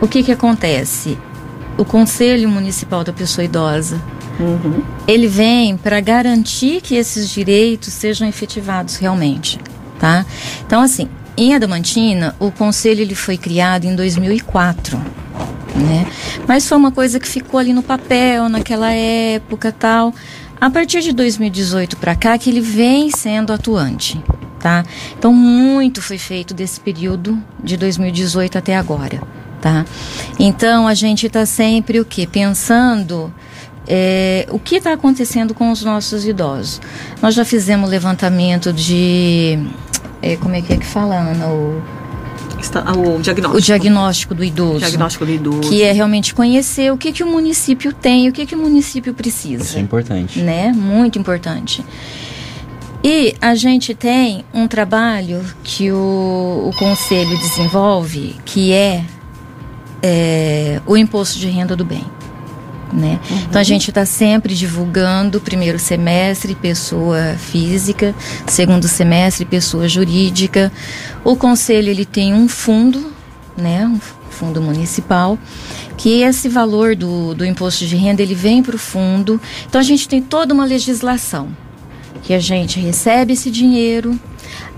[0.00, 1.18] o que que acontece?
[1.78, 4.00] O Conselho Municipal da Pessoa Idosa,
[4.40, 4.82] uhum.
[5.06, 9.58] ele vem para garantir que esses direitos sejam efetivados realmente,
[9.98, 10.24] tá?
[10.66, 14.98] Então, assim, em Adamantina, o conselho ele foi criado em 2004,
[15.74, 16.06] né?
[16.46, 20.14] Mas foi uma coisa que ficou ali no papel naquela época, tal.
[20.58, 24.18] A partir de 2018 para cá que ele vem sendo atuante,
[24.58, 24.84] tá?
[25.18, 29.22] Então muito foi feito desse período de 2018 até agora,
[29.60, 29.84] tá?
[30.38, 33.32] Então a gente está sempre o que pensando
[33.86, 36.80] é, o que está acontecendo com os nossos idosos.
[37.22, 39.58] Nós já fizemos levantamento de
[40.22, 41.46] é, como é que é que fala, Ana?
[41.46, 41.82] O,
[43.16, 43.56] o diagnóstico.
[43.56, 44.78] O diagnóstico do idoso.
[44.78, 45.68] diagnóstico do idoso.
[45.68, 49.14] Que é realmente conhecer o que, que o município tem, o que, que o município
[49.14, 49.62] precisa.
[49.62, 50.40] Isso é importante.
[50.40, 50.72] Né?
[50.72, 51.84] Muito importante.
[53.04, 59.04] E a gente tem um trabalho que o, o Conselho desenvolve, que é,
[60.02, 62.04] é o imposto de renda do bem
[62.92, 63.20] né?
[63.30, 63.38] Uhum.
[63.48, 68.14] Então a gente está sempre divulgando primeiro semestre pessoa física,
[68.46, 70.72] segundo semestre pessoa jurídica.
[71.24, 73.12] O conselho ele tem um fundo,
[73.56, 73.86] né?
[73.86, 75.38] Um fundo municipal
[75.96, 79.40] que esse valor do, do imposto de renda ele vem para o fundo.
[79.66, 81.48] Então a gente tem toda uma legislação
[82.22, 84.18] que a gente recebe esse dinheiro,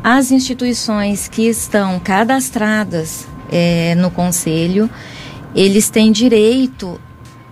[0.04, 4.88] as instituições que estão cadastradas é, no conselho,
[5.54, 7.00] eles têm direito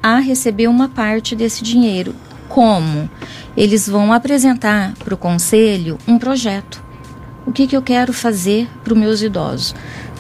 [0.07, 2.15] a receber uma parte desse dinheiro.
[2.49, 3.11] Como?
[3.57, 6.81] Eles vão apresentar para o conselho um projeto.
[7.45, 9.75] O que, que eu quero fazer para os meus idosos?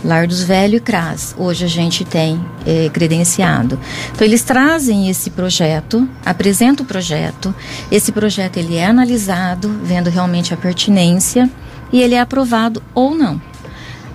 [0.04, 1.36] Lar dos Velhos e CRAS.
[1.38, 3.78] Hoje a gente tem é, credenciado.
[4.12, 7.54] Então eles trazem esse projeto, apresentam o projeto.
[7.88, 11.48] Esse projeto ele é analisado, vendo realmente a pertinência
[11.92, 13.40] e ele é aprovado ou não.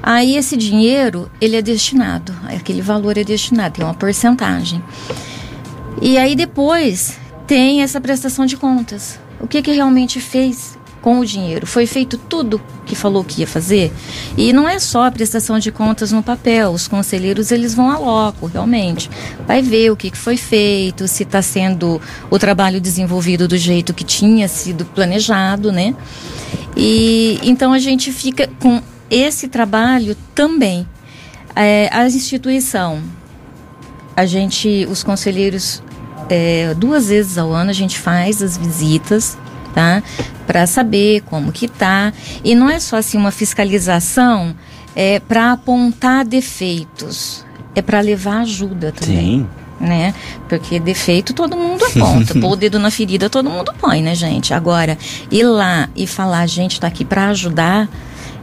[0.04, 4.84] Aí esse dinheiro ele é destinado, aquele valor é destinado, tem uma porcentagem.
[6.00, 9.20] E aí depois tem essa prestação de contas.
[9.40, 11.66] O que, que realmente fez com o dinheiro?
[11.66, 13.92] Foi feito tudo que falou que ia fazer?
[14.38, 16.72] E não é só a prestação de contas no papel.
[16.72, 19.10] Os conselheiros eles vão a loco, realmente.
[19.48, 22.00] Vai ver o que, foi feito, se está sendo
[22.30, 25.96] o trabalho desenvolvido do jeito que tinha sido planejado, né?
[26.76, 30.88] E então a gente fica com esse trabalho também.
[31.56, 33.02] É, a instituição,
[34.16, 35.82] a gente, os conselheiros
[36.30, 39.38] é, duas vezes ao ano a gente faz as visitas,
[39.74, 40.02] tá?
[40.48, 42.14] Para saber como que tá.
[42.44, 44.56] E não é só assim uma fiscalização
[44.96, 47.46] é, para apontar defeitos,
[47.76, 49.40] é para levar ajuda também.
[49.40, 49.48] Sim.
[49.80, 50.14] né?
[50.48, 54.54] Porque defeito todo mundo aponta, pôr o dedo na ferida todo mundo põe, né, gente?
[54.54, 54.98] Agora,
[55.30, 57.90] ir lá e falar, a gente está aqui para ajudar,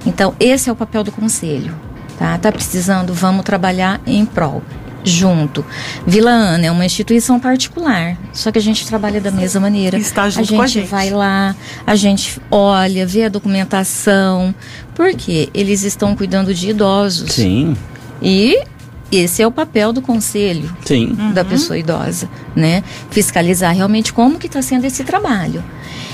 [0.05, 1.75] então esse é o papel do conselho,
[2.19, 2.37] tá?
[2.39, 4.63] Tá precisando, vamos trabalhar em prol
[5.05, 5.65] junto.
[6.07, 9.99] Vila Ana é uma instituição particular, só que a gente trabalha da mesma maneira.
[9.99, 10.87] Está junto a gente, com a gente.
[10.87, 11.55] vai lá,
[11.87, 14.55] a gente olha, vê a documentação,
[14.95, 17.33] porque eles estão cuidando de idosos.
[17.33, 17.77] Sim,
[18.21, 18.63] E
[19.11, 21.17] esse é o papel do conselho sim.
[21.33, 22.83] da pessoa idosa, né?
[23.11, 25.65] Fiscalizar realmente como que está sendo esse trabalho.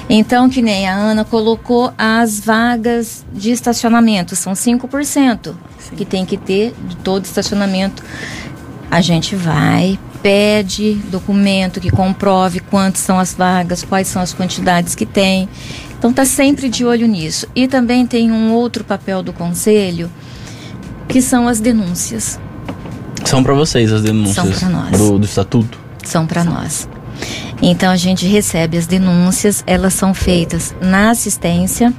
[0.08, 5.54] Então, que nem a Ana colocou as vagas de estacionamento, são 5%
[5.96, 8.02] que tem que ter de todo estacionamento.
[8.90, 14.94] A gente vai, pede documento que comprove quantas são as vagas, quais são as quantidades
[14.94, 15.48] que tem.
[15.98, 17.46] Então, tá sempre de olho nisso.
[17.54, 20.10] E também tem um outro papel do conselho,
[21.08, 22.38] que são as denúncias.
[23.24, 24.98] São para vocês as denúncias São pra nós.
[24.98, 25.78] Do, do estatuto.
[26.04, 26.88] são para nós.
[27.66, 31.94] Então a gente recebe as denúncias, elas são feitas na assistência,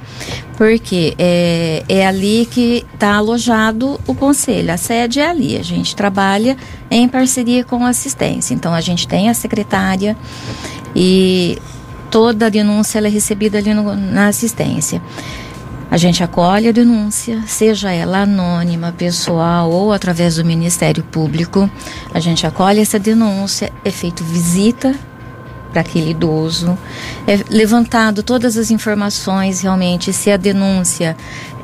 [0.57, 4.71] porque é, é ali que está alojado o conselho.
[4.71, 5.57] A sede é ali.
[5.57, 6.55] A gente trabalha
[6.91, 8.53] em parceria com a assistência.
[8.53, 10.15] Então a gente tem a secretária
[10.95, 11.57] e
[12.11, 15.01] toda a denúncia é recebida ali no- na assistência.
[15.89, 21.67] A gente acolhe a denúncia, seja ela anônima, pessoal ou através do Ministério Público.
[22.13, 24.95] A gente acolhe essa denúncia, é feito visita
[25.75, 26.77] para aquele idoso,
[27.27, 31.17] é levantado todas as informações realmente, se a denúncia,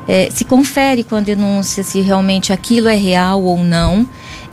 [0.06, 4.06] é, se confere com a denúncia se realmente aquilo é real ou não.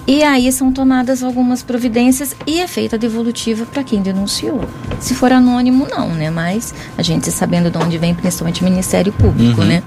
[0.07, 4.61] E aí são tomadas algumas providências e é feita a devolutiva para quem denunciou.
[4.97, 6.31] Se for anônimo, não, né?
[6.31, 9.67] Mas a gente sabendo de onde vem, principalmente o Ministério Público, Uhum.
[9.67, 9.83] né?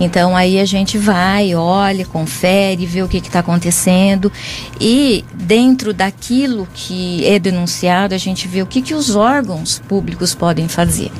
[0.00, 4.30] Então aí a gente vai, olha, confere, vê o que está acontecendo
[4.80, 10.34] e dentro daquilo que é denunciado, a gente vê o que, que os órgãos públicos
[10.34, 11.10] podem fazer,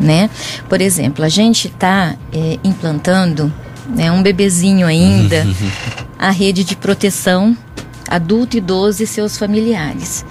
[0.00, 0.28] né?
[0.68, 2.16] Por exemplo, a gente está
[2.64, 3.52] implantando
[3.88, 5.46] né, um bebezinho ainda
[6.18, 7.56] a rede de proteção
[8.08, 10.24] adulto, idoso e seus familiares.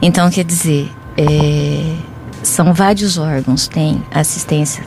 [0.00, 1.94] Então, quer dizer, é,
[2.42, 4.84] são vários órgãos, tem assistência,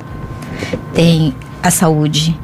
[0.93, 2.38] tem a saúde,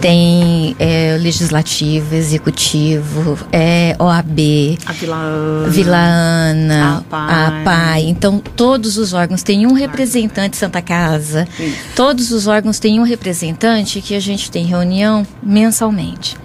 [0.00, 5.68] tem é, legislativo, executivo, é, OAB, A Vila Ana.
[5.68, 7.30] Vila Ana, A APAI.
[7.30, 8.02] a APAI.
[8.08, 11.46] Então, todos os órgãos têm um representante Santa Casa.
[11.58, 11.76] Isso.
[11.94, 16.36] Todos os órgãos têm um representante que a gente tem reunião mensalmente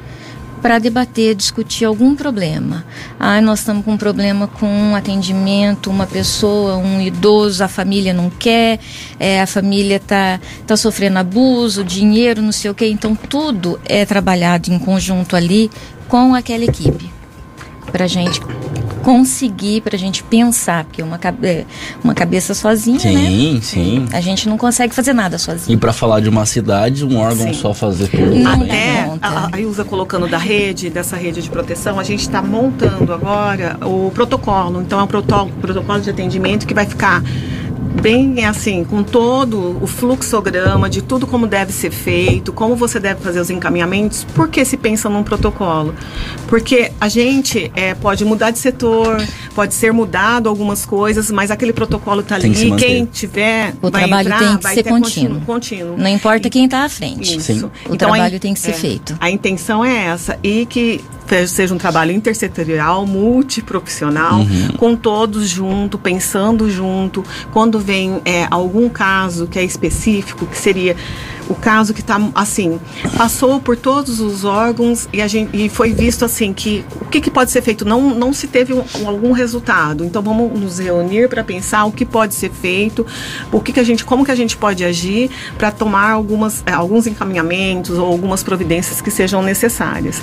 [0.62, 2.86] para debater, discutir algum problema.
[3.20, 8.14] Ah, nós estamos com um problema com um atendimento, uma pessoa, um idoso, a família
[8.14, 8.80] não quer,
[9.20, 12.88] é, a família está tá sofrendo abuso, dinheiro, não sei o quê.
[12.88, 15.70] Então, tudo é trabalhado em conjunto ali
[16.08, 17.21] com aquela equipe
[17.92, 18.40] para a gente
[19.04, 21.66] conseguir, para a gente pensar, porque uma, cabe- é,
[22.04, 23.26] uma cabeça sozinha, né?
[23.28, 24.06] Sim, sim.
[24.12, 25.80] A gente não consegue fazer nada E sozinho.
[25.80, 27.54] para falar de uma cidade, um órgão Sim.
[27.54, 28.36] só fazer tudo.
[28.36, 29.28] Não conta.
[29.28, 33.78] a, a Ilza colocando da rede, dessa rede de proteção, a gente está montando agora
[33.86, 34.82] o protocolo.
[34.82, 37.24] Então é um protocolo, protocolo de atendimento que vai ficar
[38.02, 43.22] bem assim, com todo o fluxograma de tudo como deve ser feito, como você deve
[43.22, 44.24] fazer os encaminhamentos.
[44.36, 45.94] Por que se pensa num protocolo?
[46.48, 49.22] Porque a gente é, pode mudar de setor,
[49.54, 52.70] pode ser mudado algumas coisas, mas aquele protocolo está que ali.
[52.70, 52.86] manter.
[52.86, 55.42] Quem tiver O vai trabalho entrar, tem que vai ser ter contínuo.
[55.42, 55.98] contínuo.
[55.98, 57.38] Não importa quem está à frente.
[57.38, 57.54] Isso.
[57.54, 57.64] Sim.
[57.90, 59.16] O Então, a trabalho in- tem que ser é, feito.
[59.20, 61.02] A intenção é essa e que
[61.48, 64.68] seja um trabalho intersetorial, multiprofissional, Uhum.
[64.78, 67.24] com todos junto, pensando junto.
[67.52, 70.96] Quando vem é, algum caso que é específico, que seria
[71.52, 72.80] o caso que está assim,
[73.18, 77.20] passou por todos os órgãos e, a gente, e foi visto assim que o que,
[77.20, 77.84] que pode ser feito?
[77.84, 80.06] Não, não se teve um- algum resultado.
[80.06, 83.06] Então vamos nos reunir para pensar o que pode ser feito,
[83.52, 86.72] o que, que a gente, como que a gente pode agir para tomar algumas, eh,
[86.72, 90.22] alguns encaminhamentos ou algumas providências que sejam necessárias.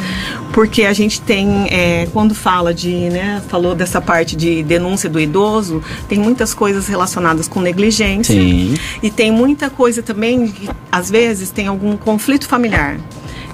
[0.52, 5.20] Porque a gente tem, eh, quando fala de, né, falou dessa parte de denúncia do
[5.20, 8.34] idoso, tem muitas coisas relacionadas com negligência.
[8.34, 8.74] Sim.
[9.02, 10.52] E tem muita coisa também,
[10.90, 11.17] às vezes
[11.50, 12.96] tem algum conflito familiar.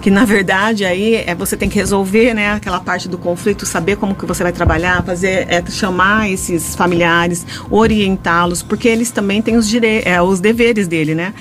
[0.04, 3.96] Que na verdade aí é você tem que resolver, né, aquela parte do conflito, saber
[3.96, 9.56] como que você vai trabalhar, fazer, é, chamar esses familiares, orientá-los, porque eles também têm
[9.56, 11.32] os dire é, os deveres dele, né?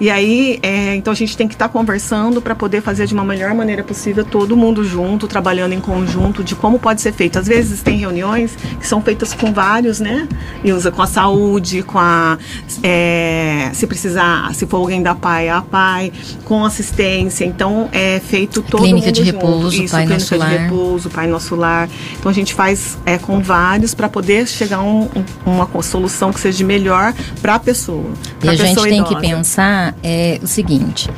[0.00, 3.22] E aí, é, então a gente tem que estar conversando para poder fazer de uma
[3.22, 7.38] melhor maneira possível, todo mundo junto, trabalhando em conjunto, de como pode ser feito.
[7.38, 10.26] Às vezes tem reuniões que são feitas com vários, né?
[10.64, 12.36] E usa com a saúde, com a
[12.82, 16.12] é, se precisar, se for alguém da PAI, a PAI,
[16.44, 17.44] com assistência.
[17.44, 19.34] Então, é, é feito todo Clínica mundo de junto.
[19.36, 20.50] repouso, Isso, Pai clínica Nosso de Lar.
[20.50, 21.88] repouso, Pai Nosso Lar.
[22.18, 25.08] Então a gente faz é, com vários para poder chegar a um-
[25.46, 28.10] um- uma solução que seja melhor para a pessoa.
[28.42, 29.20] E a gente tem que idosa.
[29.20, 31.08] pensar é, o seguinte: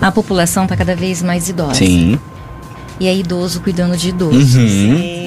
[0.00, 1.74] a população está cada vez mais idosa.
[1.74, 2.18] Sim.
[2.98, 4.36] E é idoso cuidando de idoso.
[4.38, 4.46] Uhum.
[4.46, 5.19] Sim.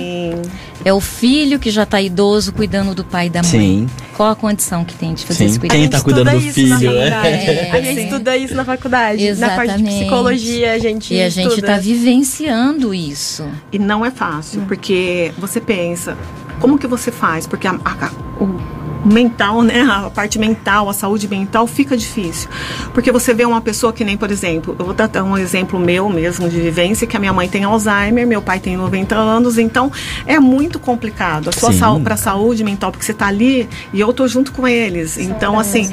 [0.85, 3.49] É o filho que já está idoso cuidando do pai e da mãe.
[3.51, 3.89] Sim.
[4.17, 5.45] Qual a condição que tem de fazer Sim.
[5.45, 5.79] esse cuidado?
[5.79, 7.09] Quem tá cuidando do estuda isso na filho, é?
[7.11, 7.35] faculdade.
[7.35, 9.33] É, a gente estuda isso na faculdade.
[9.33, 9.95] Na parte de Exatamente.
[9.99, 11.67] psicologia, a gente E a gente estuda.
[11.67, 13.45] está vivenciando isso.
[13.71, 16.17] E não é fácil, porque você pensa,
[16.59, 17.47] como que você faz?
[17.47, 18.11] Porque a, a-
[18.43, 18.59] o
[19.05, 22.49] mental, né, a parte mental, a saúde mental fica difícil.
[22.93, 26.09] Porque você vê uma pessoa que nem, por exemplo, eu vou dar um exemplo meu
[26.09, 29.91] mesmo de vivência, que a minha mãe tem Alzheimer, meu pai tem 90 anos, então
[30.25, 31.49] é muito complicado.
[31.49, 34.67] A sua saúde, para saúde mental, porque você tá ali e eu tô junto com
[34.67, 35.17] eles.
[35.17, 35.83] Então, assim,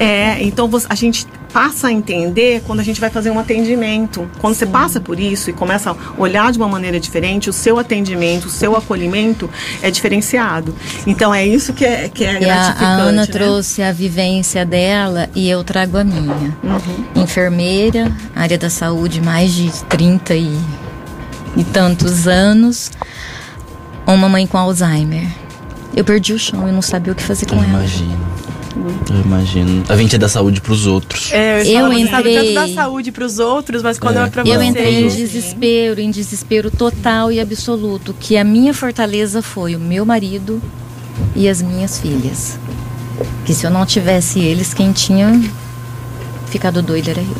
[0.00, 4.28] é, então você- a gente passa a entender quando a gente vai fazer um atendimento.
[4.40, 7.78] Quando você passa por isso e começa a olhar de uma maneira diferente, o seu
[7.78, 9.48] atendimento, o seu acolhimento
[9.80, 10.74] é diferenciado.
[11.06, 12.84] Então é isso que é, que é E a, gratificante.
[12.84, 13.26] a Ana né?
[13.28, 16.56] trouxe a vivência dela e eu trago a minha.
[16.64, 17.22] Uhum.
[17.22, 20.58] Enfermeira, área da saúde, mais de 30 e,
[21.56, 22.90] e tantos anos.
[24.04, 25.28] Uma mãe com Alzheimer.
[25.94, 27.68] Eu perdi o chão, eu não sabia o que fazer com Eu ela.
[27.68, 28.33] imagino.
[28.76, 29.84] Eu imagino.
[29.88, 31.30] A gente é da saúde pros outros.
[31.32, 34.22] É, eu, Eu falo, você sabe entrei- tanto da saúde pros outros, mas quando É.
[34.24, 34.64] é, pra Eu você.
[34.64, 40.04] entrei em desespero, em desespero total e absoluto, que a minha fortaleza foi o meu
[40.04, 40.60] marido
[41.36, 42.58] e as minhas filhas.
[43.44, 45.40] Que se eu não tivesse eles, quem tinha
[46.48, 47.36] ficado doido era eu.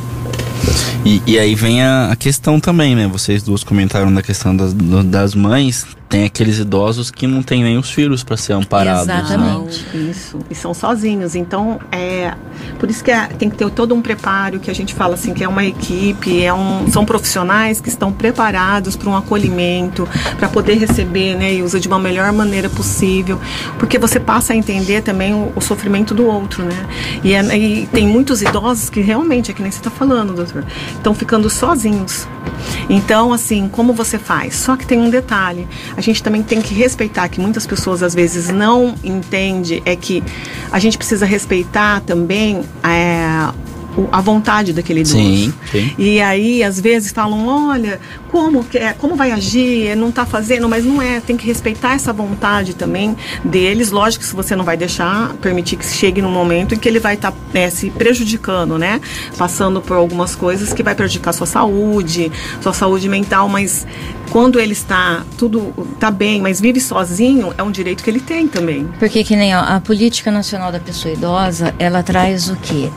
[1.04, 3.06] E, e aí vem a, a questão também, né?
[3.08, 5.84] Vocês duas comentaram da questão das, das mães.
[6.14, 9.06] Tem aqueles idosos que não tem nem os filhos para ser amparados.
[9.08, 9.18] né?
[9.18, 9.84] Exatamente.
[9.92, 10.38] Não, isso.
[10.48, 11.34] E são sozinhos.
[11.34, 12.32] Então, é
[12.78, 15.34] por isso que é- tem que ter todo um preparo que a gente fala assim,
[15.34, 20.48] que é uma equipe, é um, são profissionais que estão preparados para um acolhimento, para
[20.48, 23.40] poder receber, né, e usa de uma melhor maneira possível,
[23.78, 26.86] porque você passa a entender também o, o sofrimento do outro, né?
[27.24, 30.64] E, é- e tem muitos idosos que realmente, é que nem você está falando, doutor,
[30.94, 32.28] estão ficando sozinhos.
[32.88, 34.54] Então, assim, como você faz?
[34.56, 35.66] Só que tem um detalhe.
[35.96, 40.22] A gente também tem que respeitar que muitas pessoas às vezes não entendem é que
[40.70, 43.52] a gente precisa respeitar também é,
[44.10, 45.16] a vontade daquele idoso.
[45.16, 45.94] Sim, sim.
[45.98, 50.68] E aí, às vezes, falam, olha, como, que é, como vai agir, não está fazendo,
[50.68, 53.90] mas não é, tem que respeitar essa vontade também deles.
[53.90, 56.98] Lógico que se você não vai deixar, permitir que chegue num momento em que ele
[56.98, 57.32] vai estar
[57.70, 59.00] se prejudicando, né?
[59.36, 62.30] Passando por algumas coisas que vai prejudicar sua saúde,
[62.60, 63.86] sua saúde mental, mas
[64.30, 68.48] quando ele está tudo tá bem, mas vive sozinho, é um direito que ele tem
[68.48, 68.88] também.
[68.98, 72.90] Porque que nem ó, a política nacional da pessoa idosa, ela traz o quê?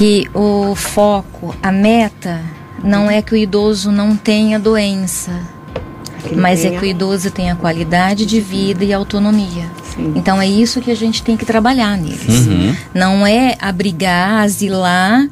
[0.00, 2.40] Que o foco, a meta,
[2.82, 5.30] não é que o idoso não tenha doença,
[6.26, 9.70] Que mas é tenha- que o idoso tenha qualidade de vida e autonomia.
[9.94, 10.14] Sim.
[10.16, 12.46] Então é isso que a gente tem que trabalhar neles.
[12.46, 12.74] Uhum.
[12.94, 15.28] Não é abrigar, asilar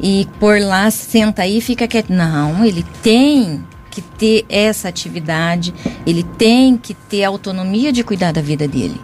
[0.00, 2.10] e por lá, senta aí e fica quieto.
[2.12, 5.74] Não, ele tem que ter essa atividade,
[6.06, 9.00] ele tem que ter autonomia de cuidar da vida dele.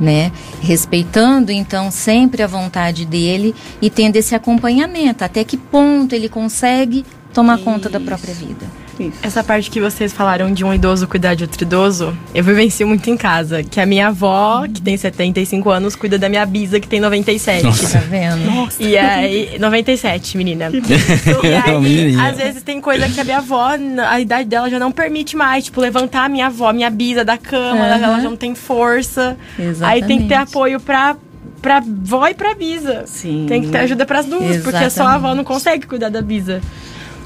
[0.00, 0.32] Né?
[0.62, 7.04] Respeitando então sempre a vontade dele e tendo esse acompanhamento, até que ponto ele consegue
[7.34, 8.66] tomar conta da própria vida.
[9.00, 9.16] Isso.
[9.22, 13.08] Essa parte que vocês falaram de um idoso cuidar de outro idoso, eu vivencio muito
[13.08, 13.62] em casa.
[13.62, 17.62] Que a minha avó, que tem 75 anos, cuida da minha bisa, que tem 97.
[17.62, 18.68] Tá vendo?
[18.78, 20.70] E aí, 97, menina.
[20.72, 22.28] E aí, menininha.
[22.28, 23.70] às vezes tem coisa que a minha avó,
[24.08, 25.64] a idade dela já não permite mais.
[25.64, 27.86] Tipo, levantar a minha avó, minha bisa da cama, Aham.
[28.04, 29.36] ela já não tem força.
[29.58, 30.06] Aí Exatamente.
[30.06, 31.16] tem que ter apoio pra,
[31.62, 33.04] pra avó e pra bisa.
[33.06, 33.46] Sim.
[33.48, 35.46] Tem que ter ajuda pras duas, porque só a avó não Exatamente.
[35.46, 36.60] consegue cuidar da bisa.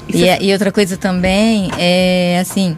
[0.07, 2.77] E, é- e outra coisa também é assim,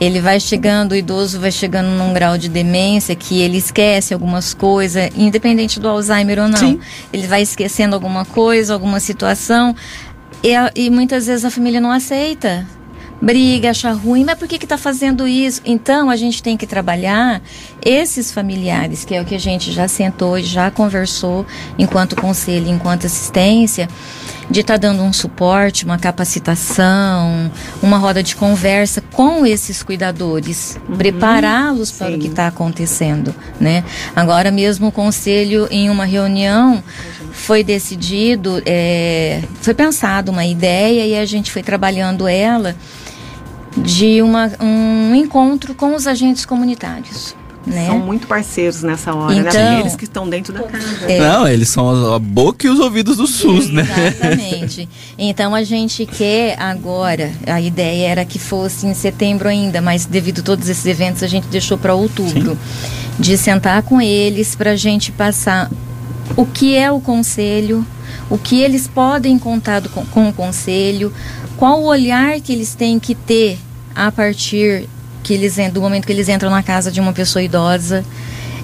[0.00, 4.54] ele vai chegando, o idoso vai chegando num grau de demência que ele esquece algumas
[4.54, 6.56] coisas, independente do Alzheimer ou não.
[6.56, 6.80] Sim.
[7.12, 9.76] Ele vai esquecendo alguma coisa, alguma situação,
[10.42, 12.66] e, e muitas vezes a família não aceita.
[13.22, 15.60] Briga, acha ruim, mas por que que tá fazendo isso?
[15.66, 17.42] Então a gente tem que trabalhar
[17.84, 21.44] esses familiares, que é o que a gente já sentou e já conversou
[21.78, 23.86] enquanto conselho, enquanto assistência,
[24.50, 31.92] de estar dando um suporte, uma capacitação, uma roda de conversa com esses cuidadores, prepará-los
[31.92, 33.84] para o que está acontecendo, né?
[34.14, 36.82] Agora mesmo o conselho em uma reunião
[37.32, 42.74] foi decidido, é, foi pensado uma ideia e a gente foi trabalhando ela
[43.76, 47.36] de uma, um encontro com os agentes comunitários.
[47.66, 47.86] Né?
[47.86, 49.40] São muito parceiros nessa hora, né?
[49.40, 51.04] Então- Porque eles que estão dentro da casa.
[51.06, 51.18] É.
[51.20, 53.82] Não, eles são a boca e os ouvidos do SUS, né?
[53.82, 54.88] Exatamente.
[55.18, 60.40] Então a gente quer agora, a ideia era que fosse em setembro ainda, mas devido
[60.40, 62.56] a todos esses eventos a gente deixou para outubro.
[63.18, 65.70] De sentar com eles para a gente passar
[66.36, 67.84] o que é o conselho,
[68.30, 71.12] o que eles podem contar do- com, com o conselho,
[71.58, 73.58] qual o olhar que eles têm que ter
[73.94, 74.88] a partir
[75.22, 78.04] que eles, do momento que eles entram na casa de uma pessoa idosa.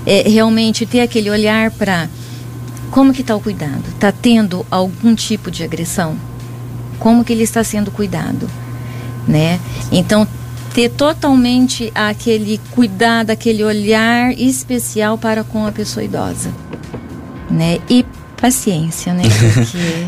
[0.05, 2.09] É, realmente ter aquele olhar para
[2.91, 3.83] como que está o cuidado?
[3.89, 6.17] Está tendo algum tipo de agressão?
[6.99, 8.49] Como que ele está sendo cuidado?
[9.27, 9.59] Né?
[9.91, 10.27] Então,
[10.73, 16.53] ter totalmente aquele cuidado, aquele olhar especial para com a pessoa idosa.
[17.51, 17.79] Né?
[17.91, 18.05] E
[18.41, 19.25] paciência, né?
[19.55, 20.07] Porque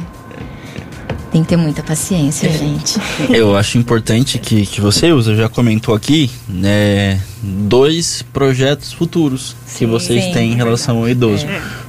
[1.39, 2.99] tem que ter muita paciência, gente.
[3.31, 9.87] Eu acho importante que, que você usa, já comentou aqui, né, dois projetos futuros que
[9.87, 11.47] vocês sim, têm em relação ao idoso.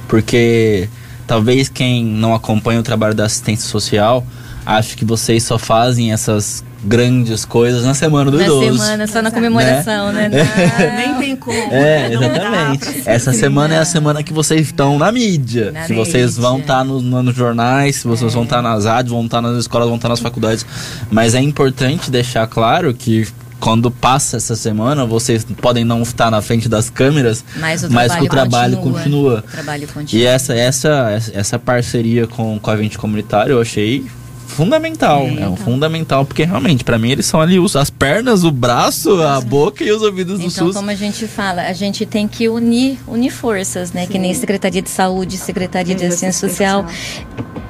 [0.08, 0.88] Porque
[1.26, 4.24] talvez quem não acompanha o trabalho da assistência social,
[4.64, 8.78] acho que vocês só fazem essas grandes coisas na semana do Na idoso.
[8.78, 10.30] semana, só na comemoração, né?
[10.96, 11.56] Nem tem como.
[11.56, 12.14] É, né?
[12.14, 13.02] Exatamente.
[13.06, 15.72] Essa semana é a semana que vocês estão na mídia.
[15.72, 16.42] Na se vocês mídia.
[16.42, 19.58] vão estar no, no- nos jornais, se vocês vão estar nas rádios, vão estar nas
[19.58, 20.64] escolas, vão estar nas faculdades.
[21.10, 23.28] Mas é importante deixar claro que
[23.58, 28.06] quando passa essa semana, vocês podem não estar na frente das câmeras, Mas o mas
[28.06, 29.44] trabalho, que o trabalho continua.
[29.46, 30.22] O trabalho continua.
[30.22, 34.06] E essa, essa, essa parceria com, com a Vente Comunitário eu achei
[34.50, 35.26] fundamental.
[35.26, 39.20] É, um fundamental, porque realmente, pra mim, eles são ali os, as pernas, o braço,
[39.22, 40.76] a boca e os ouvidos do Então, SUS.
[40.76, 44.06] como a gente fala, a gente tem que unir, unir forças, né?
[44.06, 46.86] Que nem Secretaria de Saúde, Secretaria de Sim, Assistência assistência Social,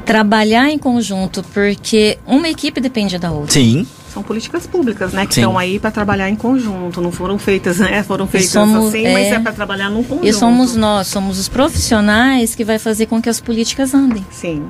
[0.04, 3.52] trabalhar em conjunto, porque uma equipe depende da outra.
[3.52, 5.24] Sim, São políticas públicas, né?
[5.26, 5.40] Que Sim.
[5.42, 7.00] estão aí para trabalhar em conjunto.
[7.00, 8.02] Não foram feitas, né?
[8.02, 9.30] Foram feitas somos- assim, mas é.
[9.34, 10.26] é para trabalhar num conjunto.
[10.26, 14.24] E somos nós, somos os profissionais que vai fazer com que as políticas andem.
[14.30, 14.64] Sim,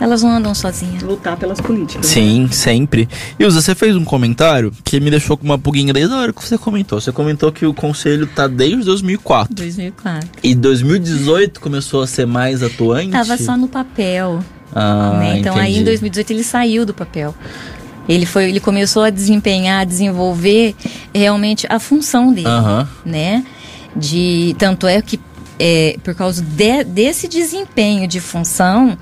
[0.00, 1.02] Elas não andam sozinhas.
[1.02, 2.04] lutar pelas políticas.
[2.06, 2.12] né?
[2.12, 3.08] Sim, sempre.
[3.38, 6.42] Ilza, você fez um comentário que me deixou com uma pulguinha desde a hora que
[6.46, 7.00] você comentou.
[7.00, 9.54] Você comentou que o conselho tá desde 2004.
[9.54, 10.28] 2004.
[10.42, 13.10] E 2018 começou a ser mais atuante?
[13.12, 14.40] Tava só no papel.
[14.74, 15.38] Ah, né?
[15.38, 15.84] Então aí em entendi.
[15.84, 17.34] 2018 ele saiu do papel.
[18.08, 20.74] Ele foi, ele começou a desempenhar, a desenvolver
[21.14, 22.48] realmente a função dele,
[23.04, 23.44] né?
[23.94, 25.18] De tanto é que
[25.62, 28.96] é, por causa de- desse desempenho de função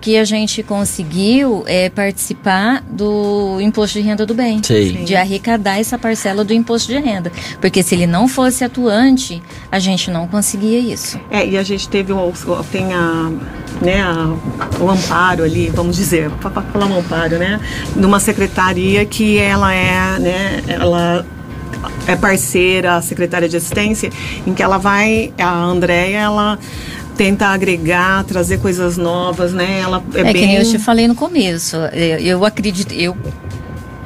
[0.00, 4.62] que a gente conseguiu é, participar do imposto de renda do bem.
[4.62, 4.92] Sei.
[4.92, 7.32] De arrecadar essa parcela do imposto de renda.
[7.60, 9.42] Porque se ele não fosse atuante,
[9.72, 11.18] a gente não conseguia isso.
[11.30, 13.30] É, e a gente teve o, o- tem a,
[13.82, 14.34] né, a-
[14.80, 17.60] o amparo ali, vamos dizer, para falar um amparo, né?
[17.96, 21.26] Numa secretaria que ela é, né, ela
[22.06, 24.10] é parceira, secretária de assistência,
[24.46, 26.58] em que ela vai, a Andréia, ela
[27.18, 29.80] tenta agregar, trazer coisas novas, né?
[29.80, 30.46] Ela é, É, que bem...
[30.46, 31.76] nem eu te falei no começo.
[31.92, 33.16] Eu, eu acredito, eu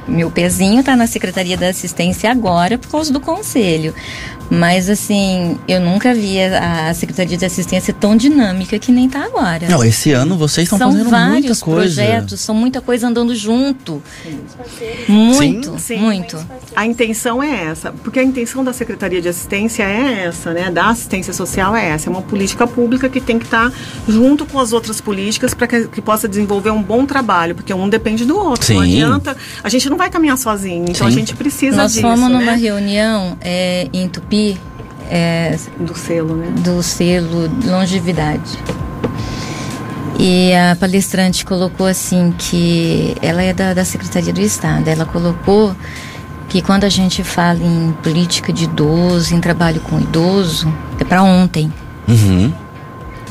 [0.08, 3.94] meu pezinho tá na Secretaria da Assistência agora por causa do conselho.
[4.52, 9.66] Mas assim, eu nunca vi a, Secretaria de Assistência tão dinâmica que nem tá agora.
[9.66, 12.02] Não, esse ano vocês estão são fazendo muita vários coisa.
[12.02, 14.02] projetos, são muita coisa andando junto.
[15.08, 15.96] Muito, Sim.
[15.96, 16.36] muito.
[16.76, 20.70] A intenção é essa, porque a intenção da Secretaria de Assistência é essa, né?
[20.70, 23.72] Da assistência social é essa, é uma política pública que tem que estar
[24.06, 27.88] junto com as outras políticas para que, que possa desenvolver um bom trabalho, porque um
[27.88, 28.74] depende do outro.
[28.74, 29.02] Não Sim.
[29.02, 29.34] adianta,
[29.64, 31.14] a gente não vai caminhar sozinho, então Sim.
[31.14, 32.54] a gente precisa Nós disso, fomos numa né?
[32.54, 34.41] reunião é, em Tupi,
[35.10, 36.52] é, Do selo, né?
[36.58, 38.58] do selo Longevidade.
[40.18, 44.86] E a palestrante colocou assim que ela é da, da Secretaria do Estado.
[44.88, 45.74] Ela colocou
[46.48, 51.22] que quando a gente fala em política de idoso, em trabalho com idoso, é para
[51.22, 51.72] ontem.
[52.06, 52.52] Uhum.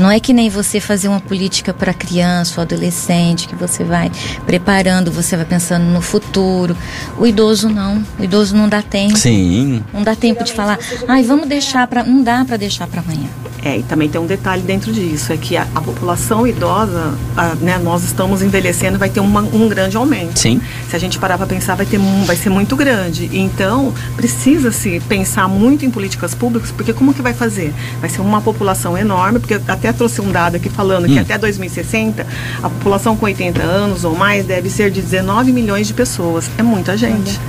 [0.02, 4.12] Não é que nem você fazer uma política para criança ou adolescente, que você vai
[4.48, 6.76] preparando, você vai pensando no futuro.
[7.20, 8.04] O idoso não.
[8.18, 9.16] O idoso não dá tempo.
[9.16, 9.84] Sim.
[9.94, 12.04] Não dá tempo de falar, ai, vamos deixar para.
[12.04, 13.30] Não dá para deixar para amanhã.
[13.64, 17.54] É, e também tem um detalhe dentro disso, é que a, a população idosa, a,
[17.56, 20.40] né, nós estamos envelhecendo, vai ter uma- um grande aumento.
[20.40, 20.60] Sim.
[20.90, 23.30] Se a gente parar para pensar, vai, ter, vai ser muito grande.
[23.32, 27.74] Então, precisa-se pensar muito em políticas públicas, porque como que vai fazer?
[28.00, 31.22] Vai ser uma população enorme, porque eu até trouxe um dado aqui falando que Hum.
[31.22, 32.26] até 2060,
[32.64, 36.50] a população com 80 anos ou mais deve ser de 19 milhões de pessoas.
[36.58, 37.40] É muita gente.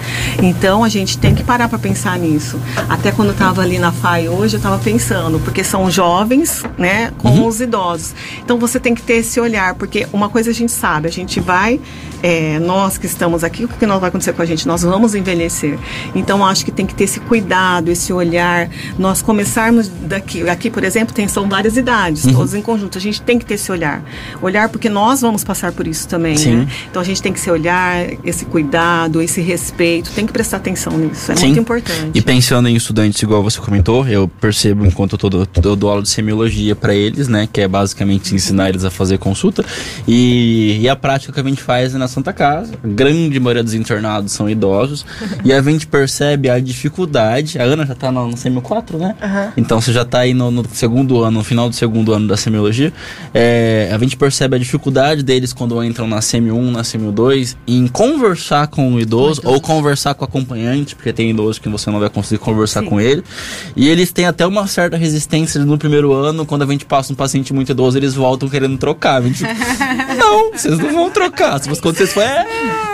[0.42, 2.58] Então, a gente tem que parar para pensar nisso.
[2.88, 6.01] Até quando eu estava ali na FAI hoje, eu estava pensando, porque são jovens,
[6.78, 7.46] né, com uhum.
[7.46, 8.14] os idosos.
[8.42, 11.40] Então você tem que ter esse olhar, porque uma coisa a gente sabe, a gente
[11.40, 11.80] vai,
[12.22, 14.66] é, nós que estamos aqui, o que não vai acontecer com a gente?
[14.66, 15.78] Nós vamos envelhecer.
[16.14, 18.68] Então acho que tem que ter esse cuidado, esse olhar.
[18.98, 22.34] Nós começarmos daqui, aqui, por exemplo, tem são várias idades, uhum.
[22.34, 22.98] todos em conjunto.
[22.98, 24.02] A gente tem que ter esse olhar,
[24.40, 26.38] olhar porque nós vamos passar por isso também.
[26.38, 26.68] Né?
[26.90, 30.96] Então a gente tem que se olhar, esse cuidado, esse respeito, tem que prestar atenção
[30.96, 31.32] nisso.
[31.32, 31.46] É Sim.
[31.46, 32.10] muito importante.
[32.14, 36.02] E pensando em estudantes, igual você comentou, eu percebo enquanto eu, tô, eu dou aula
[36.02, 39.64] de semiologia para eles, né, que é basicamente ensinar eles a fazer consulta,
[40.06, 42.72] e, e a prática que a gente faz é na Santa Casa.
[42.82, 45.04] A grande maioria dos internados são idosos,
[45.44, 47.58] e a gente percebe a dificuldade.
[47.58, 49.14] A Ana já tá no, no Semio 4, né?
[49.22, 49.52] Uhum.
[49.56, 52.36] Então você já tá aí no, no, segundo ano, no final do segundo ano da
[52.36, 52.92] semiologia.
[53.34, 57.56] É, a gente percebe a dificuldade deles quando entram na Semio 1, na Semio 2,
[57.66, 61.90] em conversar com o idoso, ou conversar com o acompanhante, porque tem idoso que você
[61.90, 62.86] não vai conseguir conversar Sim.
[62.86, 63.22] com ele.
[63.76, 67.16] E eles têm até uma certa resistência no primeiro ano, quando a gente passa um
[67.16, 69.20] paciente muito idoso, eles voltam querendo trocar.
[69.20, 69.42] A gente,
[70.16, 71.60] não, vocês não vão trocar.
[71.80, 72.46] Quando vocês forem, é,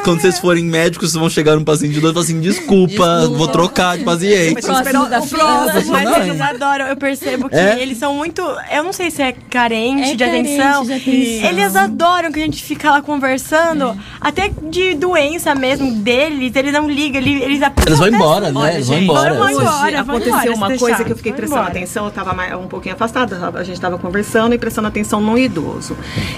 [0.03, 3.29] quando vocês forem médicos, vocês vão chegar num paciente idoso e falar assim, desculpa, desculpa,
[3.29, 4.63] vou trocar de paciente.
[4.63, 6.87] Próximo da próximo, mas eles adoram.
[6.87, 7.79] Eu percebo que é?
[7.79, 8.41] eles são muito,
[8.73, 10.85] eu não sei se é carente, é de, carente atenção.
[10.85, 11.51] de, atenção.
[11.51, 13.97] Eles adoram que a gente fica lá conversando, é.
[14.19, 18.75] até de doença mesmo deles, eles não ligam, eles eles, eles vão embora, né?
[18.77, 19.35] Eles vão embora.
[19.35, 23.51] Vão embora, aconteceu uma coisa que eu fiquei prestando atenção, eu estava um pouquinho afastada,
[23.55, 25.97] a gente estava conversando e prestando atenção no idoso.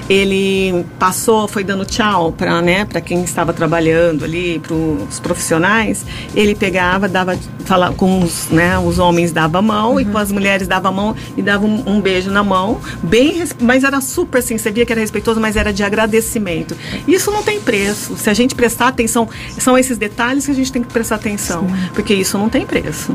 [0.09, 6.05] Ele passou, foi dando tchau para né, quem estava trabalhando ali, para os profissionais.
[6.35, 10.01] Ele pegava, dava, fala, com os, né, os homens dava a mão uhum.
[10.01, 13.45] e com as mulheres dava a mão e dava um, um, beijo na mão, bem,
[13.61, 16.77] mas era super assim, você via que era respeitoso, mas era de agradecimento.
[17.07, 18.17] Isso não tem preço.
[18.17, 19.29] Se a gente prestar atenção,
[19.59, 21.91] são esses detalhes que a gente tem que prestar atenção, Sim.
[21.95, 23.15] porque isso não tem preço.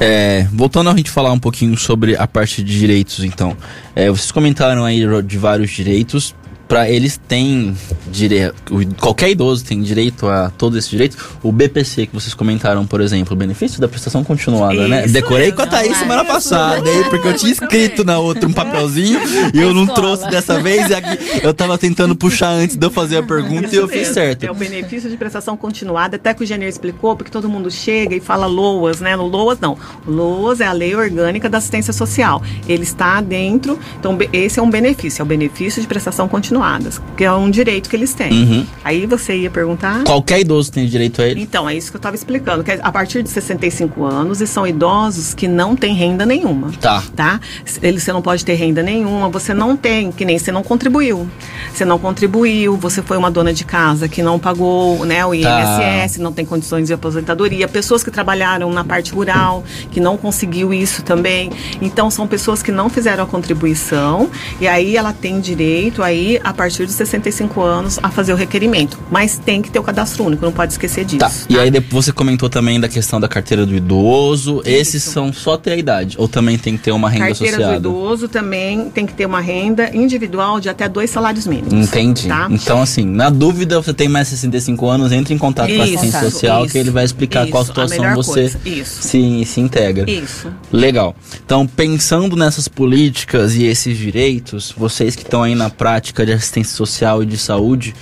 [0.00, 3.56] É, voltando a gente falar um pouquinho sobre a parte de direitos, então.
[3.94, 6.34] É, vocês comentaram aí de vários direitos
[6.66, 8.54] para eles têm direito,
[9.00, 11.18] qualquer idoso tem direito a todos esses direitos.
[11.42, 15.04] O BPC que vocês comentaram, por exemplo, o benefício da prestação continuada, né?
[15.04, 15.20] isso, né?
[15.20, 19.20] Decorei com a Thaís semana passada, aí, porque eu tinha escrito na outra um papelzinho
[19.52, 20.88] e eu não trouxe dessa vez.
[20.88, 23.86] E aqui eu tava tentando puxar antes de eu fazer a pergunta isso e eu
[23.86, 24.04] mesmo.
[24.04, 24.44] fiz certo.
[24.44, 28.14] É o benefício de prestação continuada, até que o Gênero explicou, porque todo mundo chega
[28.14, 29.14] e fala LOAS, né?
[29.16, 29.76] LOAS não.
[30.06, 32.42] LOAS é a Lei Orgânica da Assistência Social.
[32.66, 37.00] Ele está dentro, então esse é um benefício, é o benefício de prestação continuada continuadas,
[37.16, 38.32] que é um direito que eles têm.
[38.32, 38.66] Uhum.
[38.84, 40.04] Aí você ia perguntar.
[40.04, 41.42] Qualquer idoso tem direito a ele?
[41.42, 42.62] Então, é isso que eu estava explicando.
[42.62, 46.70] Que é a partir de 65 anos e são idosos que não têm renda nenhuma.
[46.80, 47.02] Tá.
[47.16, 47.40] Tá?
[47.82, 51.28] Ele, você não pode ter renda nenhuma, você não tem, que nem você não contribuiu.
[51.72, 56.16] Você não contribuiu, você foi uma dona de casa que não pagou né, o INSS,
[56.16, 56.22] tá.
[56.22, 57.66] não tem condições de aposentadoria.
[57.66, 61.50] Pessoas que trabalharam na parte rural, que não conseguiu isso também.
[61.80, 64.30] Então, são pessoas que não fizeram a contribuição
[64.60, 68.98] e aí ela tem direito aí a partir de 65 anos a fazer o requerimento.
[69.10, 71.18] Mas tem que ter o cadastro único, não pode esquecer disso.
[71.18, 71.28] Tá.
[71.28, 71.34] tá?
[71.48, 74.60] E aí depois você comentou também da questão da carteira do idoso.
[74.60, 74.68] Isso.
[74.68, 76.16] Esses são só ter a idade?
[76.18, 77.72] Ou também tem que ter uma renda carteira associada?
[77.72, 81.72] Carteira do idoso também tem que ter uma renda individual de até dois salários mínimos.
[81.72, 82.28] Entendi.
[82.28, 82.48] Tá?
[82.50, 85.86] Então, assim, na dúvida, você tem mais 65 anos, entre em contato isso, com a
[85.86, 88.52] assistência social, isso, que ele vai explicar isso, qual situação você
[88.84, 90.10] se, se integra.
[90.10, 90.52] Isso.
[90.70, 91.16] Legal.
[91.44, 96.76] Então, pensando nessas políticas e esses direitos, vocês que estão aí na prática de assistência
[96.76, 97.94] social e de saúde,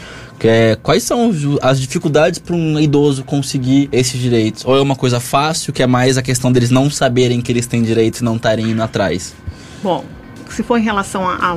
[0.44, 1.30] é, quais são
[1.60, 4.64] as dificuldades para um idoso conseguir esses direitos?
[4.64, 7.66] Ou é uma coisa fácil, que é mais a questão deles não saberem que eles
[7.66, 9.34] têm direitos e não estarem indo atrás?
[9.82, 10.04] Bom,
[10.48, 11.54] se for em relação a, a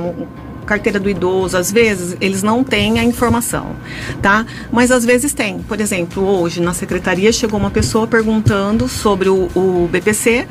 [0.66, 3.76] carteira do idoso, às vezes eles não têm a informação,
[4.20, 4.44] tá?
[4.70, 5.60] Mas às vezes tem.
[5.60, 10.46] Por exemplo, hoje na secretaria chegou uma pessoa perguntando sobre o, o BPC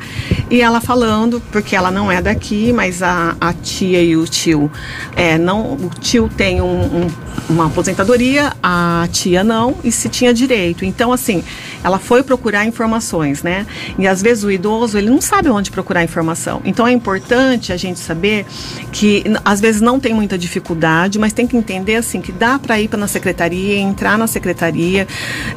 [0.50, 4.70] e ela falando, porque ela não é daqui, mas a, a tia e o tio,
[5.14, 7.10] é, não, o tio tem um, um,
[7.48, 10.84] uma aposentadoria, a tia não, e se tinha direito.
[10.84, 11.44] Então, assim,
[11.82, 13.66] ela foi procurar informações, né?
[13.98, 16.60] E às vezes o idoso, ele não sabe onde procurar informação.
[16.64, 18.46] Então é importante a gente saber
[18.92, 22.80] que às vezes não tem muita dificuldade, mas tem que entender assim que dá para
[22.80, 25.06] ir para na secretaria, entrar na secretaria,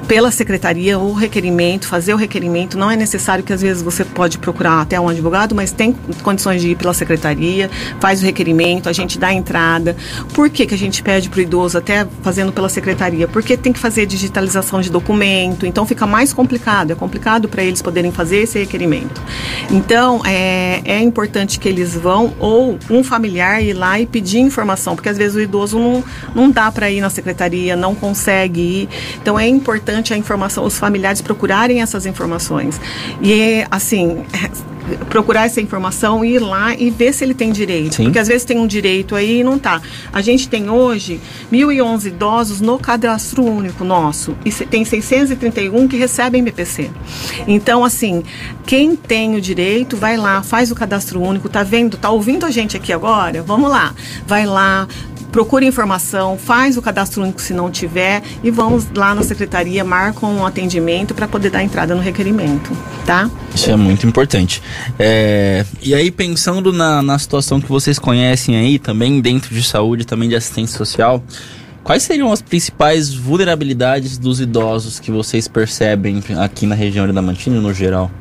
[0.07, 2.77] pela secretaria o requerimento, fazer o requerimento.
[2.77, 6.61] Não é necessário que às vezes você pode procurar até um advogado, mas tem condições
[6.61, 9.95] de ir pela secretaria, faz o requerimento, a gente dá a entrada.
[10.33, 13.27] Por que, que a gente pede para o idoso até fazendo pela secretaria?
[13.27, 16.91] Porque tem que fazer digitalização de documento, então fica mais complicado.
[16.91, 19.21] É complicado para eles poderem fazer esse requerimento.
[19.69, 24.95] Então é, é importante que eles vão ou um familiar ir lá e pedir informação,
[24.95, 26.03] porque às vezes o idoso não,
[26.35, 28.89] não dá para ir na secretaria, não consegue ir.
[29.21, 32.79] Então é importante a informação, os familiares procurarem essas informações.
[33.21, 34.25] E assim,
[35.09, 37.95] procurar essa informação, ir lá e ver se ele tem direito.
[37.95, 38.03] Sim.
[38.05, 39.81] Porque às vezes tem um direito aí e não tá.
[40.11, 41.19] A gente tem hoje
[41.51, 46.89] 1.011 idosos no cadastro único nosso e tem 631 que recebem BPC.
[47.47, 48.23] Então, assim,
[48.65, 52.51] quem tem o direito, vai lá, faz o cadastro único, tá vendo, tá ouvindo a
[52.51, 53.41] gente aqui agora?
[53.41, 53.93] Vamos lá,
[54.25, 54.87] vai lá,
[55.31, 60.33] procura informação, faz o cadastro único se não tiver e vamos lá na secretaria, marcam
[60.33, 62.71] um atendimento para poder dar entrada no requerimento,
[63.05, 63.29] tá?
[63.53, 64.61] Isso é muito importante.
[64.97, 70.05] É, e aí, pensando na, na situação que vocês conhecem aí, também dentro de saúde,
[70.05, 71.23] também de assistência social,
[71.83, 77.57] quais seriam as principais vulnerabilidades dos idosos que vocês percebem aqui na região de Damantina
[77.57, 78.11] e no geral?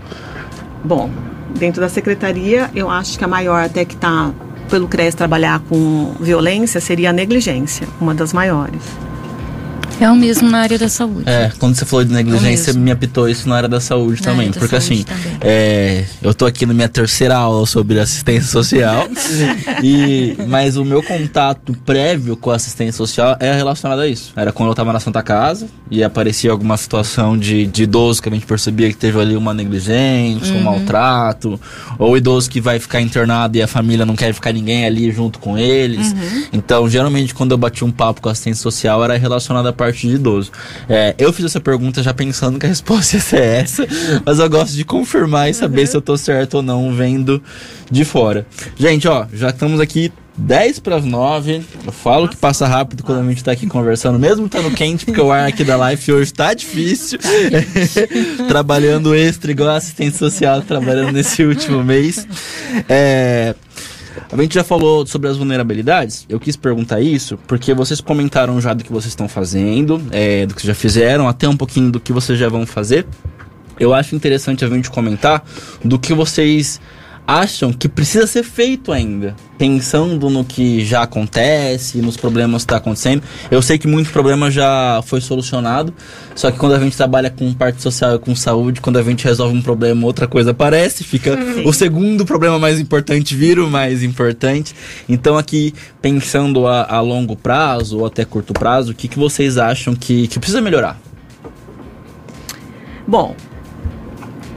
[0.84, 1.10] Bom,
[1.58, 4.32] dentro da secretaria, eu acho que a maior até que está
[4.68, 9.07] pelo CRES trabalhar com violência seria a negligência, uma das maiores.
[10.00, 11.24] É o mesmo na área da saúde.
[11.26, 12.82] É, quando você falou de negligência, mesmo.
[12.84, 14.50] me apitou isso na área da saúde Na também.
[14.50, 15.38] da Porque saúde assim, também.
[15.40, 19.08] é, eu tô aqui na minha terceira aula sobre assistência social.
[19.82, 24.32] e, mas o meu contato prévio com a assistência social é relacionado a isso.
[24.36, 28.28] Era quando eu tava na Santa Casa e aparecia alguma situação de, de idoso que
[28.28, 30.60] a gente percebia que teve ali uma negligência, Uhum.
[30.60, 31.60] um maltrato,
[31.98, 35.38] ou idoso que vai ficar internado e a família não quer ficar ninguém ali junto
[35.38, 36.12] com eles.
[36.12, 36.44] Uhum.
[36.52, 39.87] Então, geralmente, quando eu bati um papo com a assistência social, era relacionado à parte
[39.96, 40.50] de idoso.
[40.88, 43.86] É, eu fiz essa pergunta já pensando que a resposta ia ser essa,
[44.24, 47.42] mas eu gosto de confirmar e saber se eu tô certo ou não vendo
[47.90, 48.46] de fora.
[48.76, 51.62] Gente, ó, já estamos aqui 10 para as 9.
[51.84, 55.20] Eu falo que passa rápido quando a gente tá aqui conversando, mesmo estando quente, porque
[55.20, 57.18] o ar aqui da live hoje tá difícil.
[58.46, 62.26] Trabalhando extra, igual assistente social, trabalhando nesse último mês.
[62.88, 63.54] É.
[64.30, 66.26] A gente já falou sobre as vulnerabilidades.
[66.28, 70.54] Eu quis perguntar isso porque vocês comentaram já do que vocês estão fazendo, é, do
[70.54, 73.06] que já fizeram, até um pouquinho do que vocês já vão fazer.
[73.78, 75.44] Eu acho interessante a gente comentar
[75.84, 76.80] do que vocês
[77.28, 82.78] acham que precisa ser feito ainda, pensando no que já acontece, nos problemas que está
[82.78, 83.22] acontecendo.
[83.50, 85.92] Eu sei que muito problema já foi solucionado,
[86.34, 89.26] só que quando a gente trabalha com parte social e com saúde, quando a gente
[89.26, 94.02] resolve um problema, outra coisa aparece, fica o segundo problema mais importante vira o mais
[94.02, 94.74] importante.
[95.06, 99.58] Então aqui, pensando a, a longo prazo ou até curto prazo, o que, que vocês
[99.58, 100.98] acham que, que precisa melhorar?
[103.06, 103.36] Bom,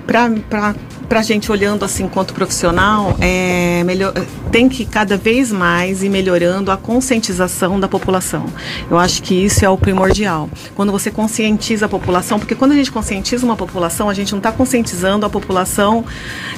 [0.08, 0.30] para
[1.20, 4.14] a gente olhando assim enquanto profissional, é melhor,
[4.52, 8.46] tem que cada vez mais ir melhorando a conscientização da população.
[8.90, 10.50] Eu acho que isso é o primordial.
[10.76, 14.40] Quando você conscientiza a população, porque quando a gente conscientiza uma população, a gente não
[14.40, 16.04] está conscientizando a população,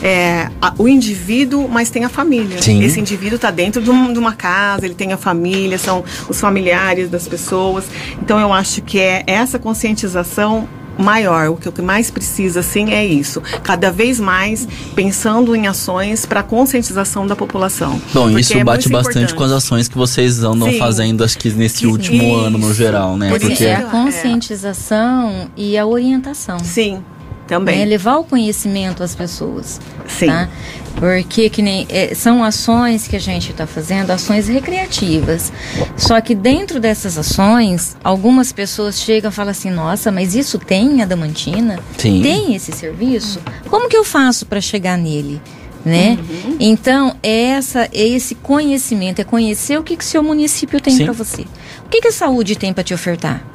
[0.01, 2.61] é, a- o indivíduo, mas tem a família.
[2.61, 2.83] Sim.
[2.83, 6.39] Esse indivíduo está dentro de, um- de uma casa, ele tem a família, são os
[6.39, 7.85] familiares das pessoas.
[8.21, 10.67] Então eu acho que é essa conscientização
[10.97, 15.67] maior, o que o que mais precisa assim é isso, cada vez mais pensando em
[15.67, 17.99] ações para conscientização da população.
[18.13, 19.33] Bom, Porque isso é bate bastante importante.
[19.35, 20.77] com as ações que vocês andam Sim.
[20.79, 22.75] fazendo, acho que nesse último ano no isso.
[22.75, 23.29] geral, né?
[23.29, 26.59] Por Porque é isso- a conscientização e a orientação.
[26.59, 27.03] Sim,
[27.47, 27.83] também.
[27.85, 29.79] Levar o conhecimento às pessoas.
[30.07, 30.27] Sim.
[30.27, 30.47] Tá?
[30.95, 35.51] Porque que nem, é, são ações que a gente está fazendo, ações recreativas.
[35.97, 41.01] Só que dentro dessas ações, algumas pessoas chegam e falam assim: nossa, mas isso tem
[41.01, 41.79] a Damantina?
[41.97, 42.21] Sim.
[42.21, 43.41] Tem esse serviço?
[43.69, 45.41] Como que eu faço para chegar nele?
[45.83, 46.17] Né?
[46.17, 46.57] Uhum.
[46.61, 51.11] Então, essa, é esse conhecimento, é conhecer o que, que o seu município tem para
[51.11, 51.41] você.
[51.85, 53.45] O que, que a saúde tem para te ofertar?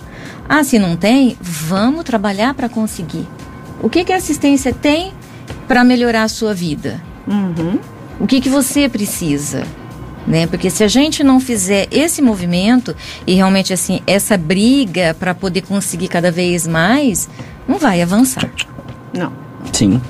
[0.46, 3.26] Ah, se não tem, vamos trabalhar para conseguir.
[3.82, 5.14] O que, que a assistência tem
[5.66, 7.02] para melhorar a sua vida?
[7.28, 7.78] Uhum.
[8.18, 9.64] O que, que você precisa?
[10.26, 10.46] Né?
[10.46, 12.94] Porque se a gente não fizer esse movimento
[13.26, 17.28] e realmente assim essa briga para poder conseguir cada vez mais,
[17.66, 18.50] não vai avançar.
[19.12, 19.32] Não.
[19.72, 20.00] Sim.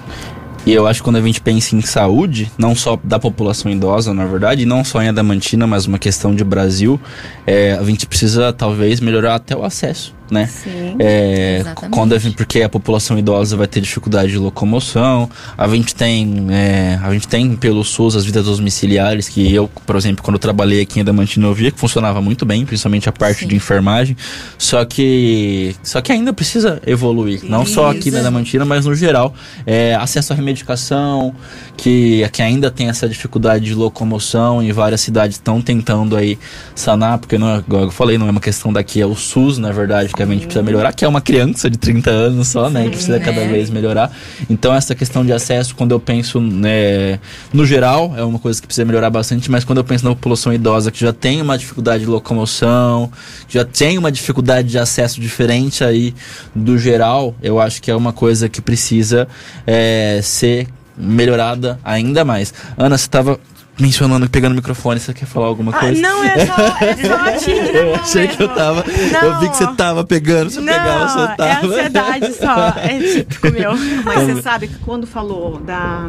[0.67, 4.13] E eu acho que quando a gente pensa em saúde, não só da população idosa,
[4.13, 7.01] na verdade, e não só em Adamantina, mas uma questão de Brasil,
[7.47, 10.47] é, a gente precisa talvez melhorar até o acesso, né?
[10.47, 10.97] Sim.
[10.99, 11.93] É, Exatamente.
[11.93, 16.47] quando a gente, porque a população idosa vai ter dificuldade de locomoção, a gente tem,
[16.51, 20.41] é, a gente tem pelo SUS as vidas domiciliares que eu, por exemplo, quando eu
[20.41, 23.49] trabalhei aqui em Adamantina eu via que funcionava muito bem, principalmente a parte Sim.
[23.49, 24.17] de enfermagem,
[24.57, 28.27] só que só que ainda precisa evoluir, não só aqui na Isso.
[28.27, 29.35] Adamantina, mas no geral,
[29.67, 31.35] é, acesso à remedicação,
[31.77, 36.39] que, que ainda tem essa dificuldade de locomoção e várias cidades estão tentando aí
[36.75, 39.73] sanar, porque não é, eu falei, não é uma questão daqui, é o SUS, na
[39.73, 43.19] verdade, gente precisa melhorar, que é uma criança de 30 anos só, né, que precisa
[43.19, 43.25] né?
[43.25, 44.11] cada vez melhorar.
[44.49, 47.19] Então essa questão de acesso, quando eu penso né,
[47.53, 50.53] no geral, é uma coisa que precisa melhorar bastante, mas quando eu penso na população
[50.53, 53.11] idosa que já tem uma dificuldade de locomoção,
[53.49, 56.15] já tem uma dificuldade de acesso diferente aí
[56.55, 59.29] do geral, eu acho que é uma coisa que precisa
[59.67, 62.53] é, ser melhorada ainda mais.
[62.77, 63.39] Ana, você tava
[63.81, 66.01] mencionando, pegando o microfone, você quer falar alguma Ah, coisa?
[66.01, 68.55] não, é só, é só tímido Eu achei que eu mesmo.
[68.55, 68.85] tava.
[69.23, 69.41] Eu Não.
[69.41, 71.67] vi que você tava pegando, você Não, pegava, é soltava.
[71.67, 72.69] ansiedade só.
[72.81, 73.73] É típico meu.
[74.05, 76.07] Mas você sabe que quando falou da,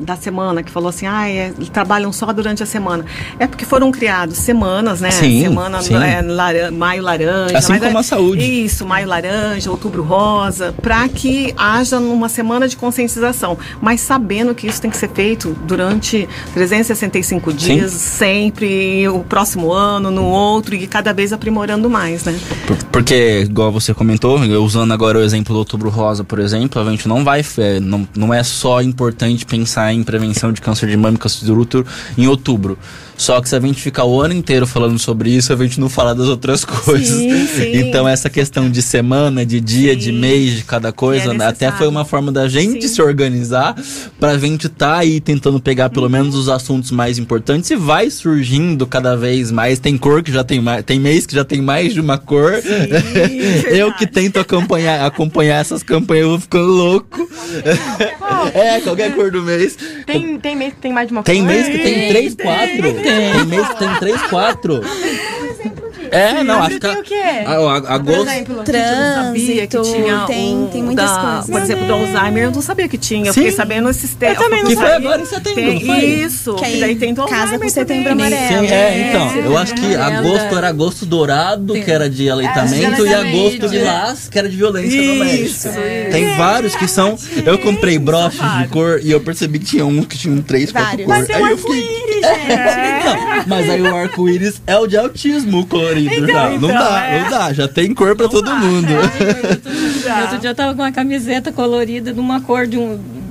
[0.00, 3.04] da semana, que falou assim, ah, é, trabalham só durante a semana,
[3.38, 5.10] é porque foram criados semanas, né?
[5.10, 5.94] Sim, semana sim.
[5.94, 7.56] é, laran- maio laranja.
[7.58, 8.64] Assim mas como é- a saúde.
[8.64, 14.66] Isso, maio laranja, outubro rosa, para que haja uma semana de conscientização, mas sabendo que
[14.66, 16.28] isso tem que ser feito durante
[17.12, 22.38] 365 dias, sempre, o próximo ano, no outro, e cada vez aprimorando mais, né?
[22.66, 26.90] Por- Porque, igual você comentou, usando agora o exemplo do Outubro Rosa, por exemplo, a
[26.90, 27.44] gente não vai.
[27.58, 31.44] é, não, não é só importante pensar em prevenção de câncer de mama e câncer
[31.44, 31.86] de útero
[32.16, 32.78] em outubro.
[33.22, 35.88] Só que se a gente ficar o ano inteiro falando sobre isso, a gente não
[35.88, 37.08] fala das outras coisas.
[37.16, 37.76] Sim, sim.
[37.76, 40.18] Então, essa questão de semana, de dia, de Sim.
[40.18, 43.76] mês, de cada coisa, Que é até foi uma forma da gente se organizar
[44.18, 46.12] pra gente tá aí tentando pegar pelo Uhum.
[46.12, 49.78] menos os assuntos mais importantes e vai surgindo cada vez mais.
[49.78, 52.54] Tem cor que já tem mais, tem mês que já tem mais de uma cor.
[53.70, 57.28] eu que tento acompanhar, acompanhar essas campanhas, eu vou ficando louco.
[58.52, 59.76] é, qualquer cor do mês.
[60.06, 61.52] Tem, tem mês que tem mais de uma Tem cor?
[61.52, 63.11] mês que tem três, quatro.
[63.16, 64.80] Tem mês que tem três, quatro.
[66.12, 66.80] É, não, acho que.
[66.80, 67.14] Tem o quê?
[67.14, 68.28] a- a- Por Agosto.
[68.30, 71.50] exemplo, a gente não sabia que Trânsito, tinha tem- um tem muitas da- coisas.
[71.50, 73.26] Por exemplo, do Alzheimer, eu não sabia que tinha.
[73.28, 73.40] Eu Sim.
[73.40, 74.36] fiquei sabendo esses tempos.
[74.36, 75.08] Eu também não Que foi sabia.
[75.08, 76.04] agora em setembro, Tem- não foi?
[76.04, 76.54] Isso.
[76.56, 78.26] Que aí daí tem do casa Alzheimer com setembro também.
[78.26, 78.66] amarelo.
[78.68, 79.36] Sim, é, então.
[79.36, 84.38] Eu acho que agosto era agosto dourado, que era de aleitamento, e agosto lilás, que
[84.38, 85.80] era de violência Isso, doméstica.
[85.80, 86.08] é.
[86.10, 87.16] Tem vários que são.
[87.44, 90.70] Eu comprei broches de cor e eu percebi que tinha um que tinha um três,
[90.70, 91.06] quatro cores.
[91.06, 92.52] Mas Tem Aí um arco-íris, gente.
[93.42, 96.48] Não, mas aí o arco-íris é o de autismo o colorido já.
[96.48, 97.22] Não então, dá, é.
[97.22, 97.52] não dá.
[97.52, 98.88] Já tem cor pra todo mundo.
[100.22, 103.21] Outro dia eu tava com uma camiseta colorida de uma cor de um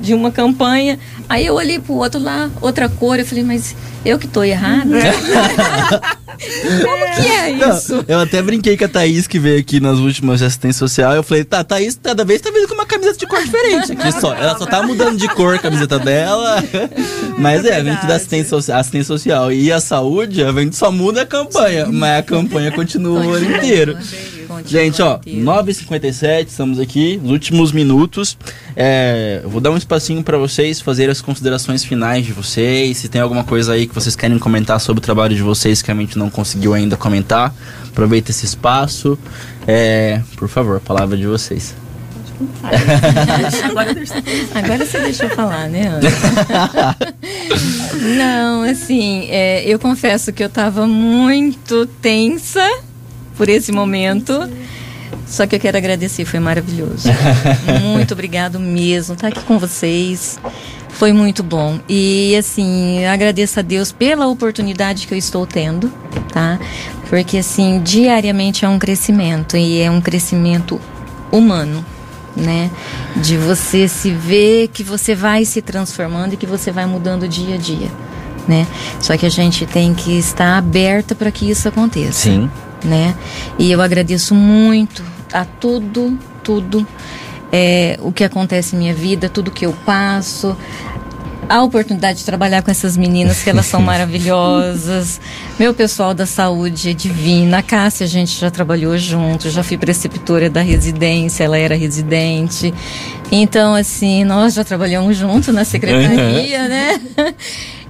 [0.00, 0.98] de uma campanha.
[1.28, 4.98] Aí eu olhei pro outro lá, outra cor, eu falei, mas eu que tô errada?
[6.40, 8.04] Como que é Não, isso?
[8.08, 11.14] eu até brinquei com a Thaís que veio aqui nas últimas de assistência social.
[11.14, 14.12] Eu falei, tá, Thaís, cada vez tá vindo com uma camiseta de cor diferente aqui
[14.20, 14.34] só.
[14.34, 16.64] Ela só tá mudando de cor a camiseta dela.
[17.36, 20.90] Mas é, a gente da assistência social, assistência social e a saúde, a gente só
[20.90, 21.86] muda a campanha.
[21.86, 23.98] Mas a campanha continua o ano inteiro.
[24.66, 28.36] Gente, ó, 9h57, estamos aqui, nos últimos minutos.
[28.76, 32.98] É, vou dar um espacinho para vocês fazerem as considerações finais de vocês.
[32.98, 35.90] Se tem alguma coisa aí que vocês querem comentar sobre o trabalho de vocês que
[35.90, 37.54] a gente não conseguiu ainda comentar,
[37.88, 39.18] aproveita esse espaço.
[39.66, 41.74] É, por favor, a palavra de vocês.
[43.62, 43.90] Agora
[44.54, 46.00] Agora você deixa eu falar, né, Ana?
[48.16, 52.66] Não, assim, é, eu confesso que eu tava muito tensa
[53.40, 54.50] por esse momento.
[55.26, 57.08] Só que eu quero agradecer, foi maravilhoso.
[57.82, 60.38] muito obrigado mesmo estar aqui com vocês.
[60.90, 61.80] Foi muito bom.
[61.88, 65.90] E assim, agradeço a Deus pela oportunidade que eu estou tendo,
[66.30, 66.60] tá?
[67.08, 70.78] Porque assim, diariamente é um crescimento e é um crescimento
[71.32, 71.82] humano,
[72.36, 72.70] né?
[73.16, 77.54] De você se ver que você vai se transformando e que você vai mudando dia
[77.54, 77.88] a dia,
[78.46, 78.66] né?
[79.00, 82.28] Só que a gente tem que estar aberta para que isso aconteça
[82.84, 83.14] né?
[83.58, 85.02] E eu agradeço muito
[85.32, 86.86] a tudo, tudo
[87.52, 90.56] é, o que acontece em minha vida, tudo que eu passo.
[91.48, 95.20] A oportunidade de trabalhar com essas meninas, que elas são maravilhosas.
[95.58, 97.58] Meu pessoal da saúde é divina.
[97.58, 102.72] A Cássia, a gente já trabalhou junto, já fui preceptora da residência, ela era residente.
[103.32, 107.00] Então, assim, nós já trabalhamos junto na secretaria, né?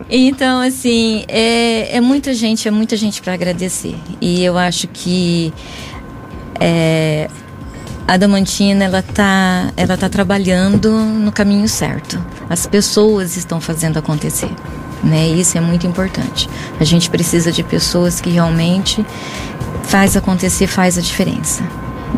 [0.09, 3.95] Então, assim, é, é muita gente, é muita gente para agradecer.
[4.21, 5.53] E eu acho que
[6.59, 7.29] é,
[8.07, 12.21] a Damantina, ela tá, ela tá trabalhando no caminho certo.
[12.49, 14.51] As pessoas estão fazendo acontecer.
[15.03, 15.29] Né?
[15.29, 16.49] Isso é muito importante.
[16.79, 19.05] A gente precisa de pessoas que realmente
[19.85, 21.63] faz acontecer, faz a diferença.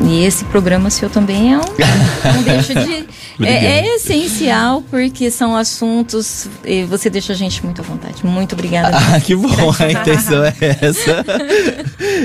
[0.04, 3.06] E esse programa seu também é um, não deixa de
[3.40, 8.24] é, é essencial porque são assuntos e você deixa a gente muito à vontade.
[8.24, 8.96] Muito obrigada.
[8.96, 11.24] Ah, que bom, a intenção é essa.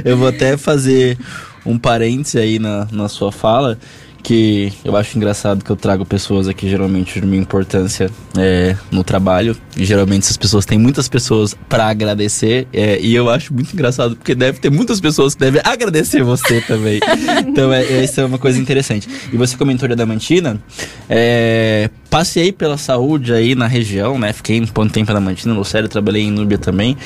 [0.03, 1.17] Eu vou até fazer
[1.65, 3.77] um parêntese aí na, na sua fala,
[4.23, 9.03] que eu acho engraçado que eu trago pessoas aqui geralmente de uma importância é, no
[9.03, 9.55] trabalho.
[9.75, 12.67] E geralmente essas pessoas têm muitas pessoas para agradecer.
[12.73, 16.61] é, e eu acho muito engraçado, porque deve ter muitas pessoas que devem agradecer você
[16.67, 16.99] também.
[17.47, 19.07] então, é, essa é uma coisa interessante.
[19.31, 20.59] E você comentou de Adamantina.
[21.09, 24.33] É, passei pela saúde aí na região, né?
[24.33, 26.97] Fiquei um bom tempo na Adamantina, no Lucério, trabalhei em Núbia também.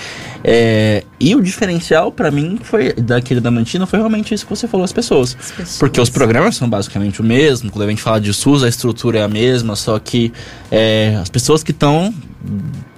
[0.43, 4.67] É, e o diferencial para mim foi daquele da Mantina foi realmente isso que você
[4.67, 5.37] falou, as pessoas.
[5.39, 5.77] As pessoas.
[5.77, 7.71] Porque os programas são basicamente praticamente o mesmo.
[7.71, 10.31] Quando a gente fala de SUS, a estrutura é a mesma, só que
[10.69, 12.13] é, as pessoas que estão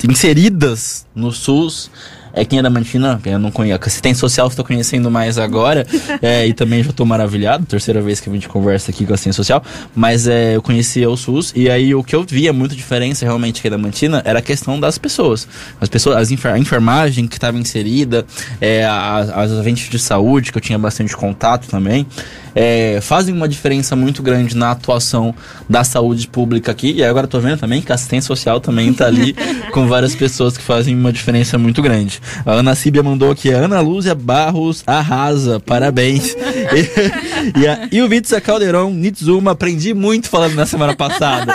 [0.08, 1.90] inseridas no SUS
[2.34, 3.80] é quem é da Mantina, eu não conheço.
[3.84, 5.86] Assistente social estou conhecendo mais agora.
[6.22, 7.66] é, e também já estou maravilhado.
[7.66, 9.64] Terceira vez que a gente conversa aqui com assistente social.
[9.96, 11.54] Mas é, eu conhecia o SUS.
[11.56, 14.80] E aí o que eu via muita diferença realmente aqui da Mantina era a questão
[14.80, 15.48] das pessoas.
[15.80, 18.26] As pessoas, as enfer a enfermagem que estava inserida,
[18.60, 22.08] é, as, as agentes de saúde, que eu tinha bastante contato também
[22.56, 25.34] é, fazem uma diferença muito grande na atuação
[25.70, 26.94] da saúde pública aqui.
[26.94, 29.36] E agora estou vendo também que a assistência social também está ali
[29.72, 32.22] com várias pessoas que fazem uma diferença muito grande.
[32.46, 36.36] A Ana Síbia mandou aqui, a Ana Lúcia Barros arrasa, parabéns.
[37.56, 41.54] e, e, a, e o Vitsa Caldeirão, Nitsuma, aprendi muito falando na semana passada.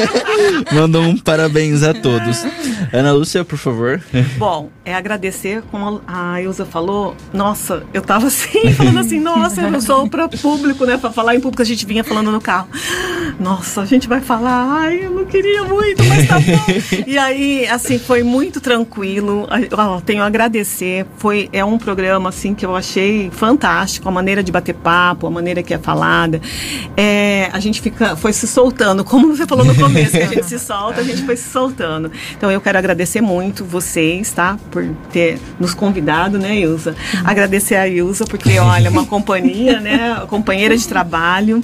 [0.72, 2.44] mandou um parabéns a todos.
[2.92, 4.00] Ana Lúcia, por favor.
[4.36, 9.80] Bom, é agradecer, como a Ilza falou, nossa, eu tava assim, falando assim, nossa, eu
[9.80, 10.96] sou para público, né?
[10.96, 12.68] Para falar em público, a gente vinha falando no carro.
[13.38, 17.04] Nossa, a gente vai falar, ai, eu não queria muito, mas tá bom.
[17.06, 19.48] e aí, assim, foi muito tranquilo.
[20.04, 21.06] Tenho a agradecer.
[21.16, 25.30] Foi, é um programa, assim, que eu achei fantástico, a maneira de bater papo, a
[25.30, 26.40] maneira que é falada.
[26.96, 30.46] É, a gente fica, foi se soltando, como você falou no começo, que a gente
[30.46, 32.10] se solta, a gente foi se soltando.
[32.36, 34.58] Então, eu quero agradecer muito vocês, tá?
[34.70, 36.94] Por ter nos convidado, né, Ilza?
[37.24, 40.20] Agradecer a Ilza, porque, olha, uma companhia, né?
[40.28, 41.62] companheira de trabalho,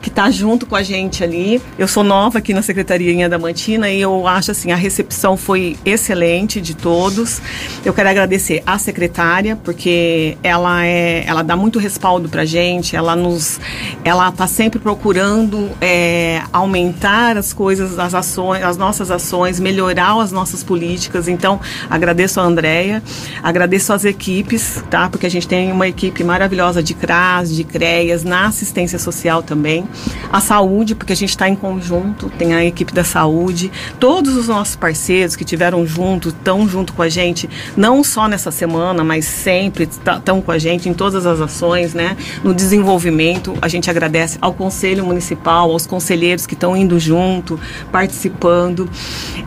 [0.00, 1.60] que está junto com a gente ali.
[1.78, 5.76] Eu sou nova aqui na Secretaria da Mantina e eu acho assim, a recepção foi
[5.84, 7.40] excelente de todos.
[7.84, 13.14] Eu quero agradecer à secretária, porque ela é, ela dá muito respaldo pra gente, ela
[13.14, 13.60] nos
[14.04, 20.30] ela está sempre procurando é, aumentar as coisas, as ações, as nossas ações, melhorar as
[20.32, 21.28] nossas políticas.
[21.28, 21.60] Então,
[21.90, 23.02] agradeço a Andréia,
[23.42, 25.08] agradeço as equipes, tá?
[25.08, 29.84] Porque a gente tem uma equipe maravilhosa de CRAS, de CREAS, na assistência social também.
[30.32, 34.48] A saúde, porque a gente está em conjunto, tem a equipe da saúde, todos os
[34.48, 39.24] nossos parceiros que tiveram junto, estão junto com a gente, não só nessa semana, mas
[39.26, 42.16] sempre estão com a gente em todas as ações, né?
[42.42, 47.60] No desenvolvimento, a gente agradece ao Conselho Municipal, aos conselheiros que estão indo junto,
[47.92, 48.88] participando.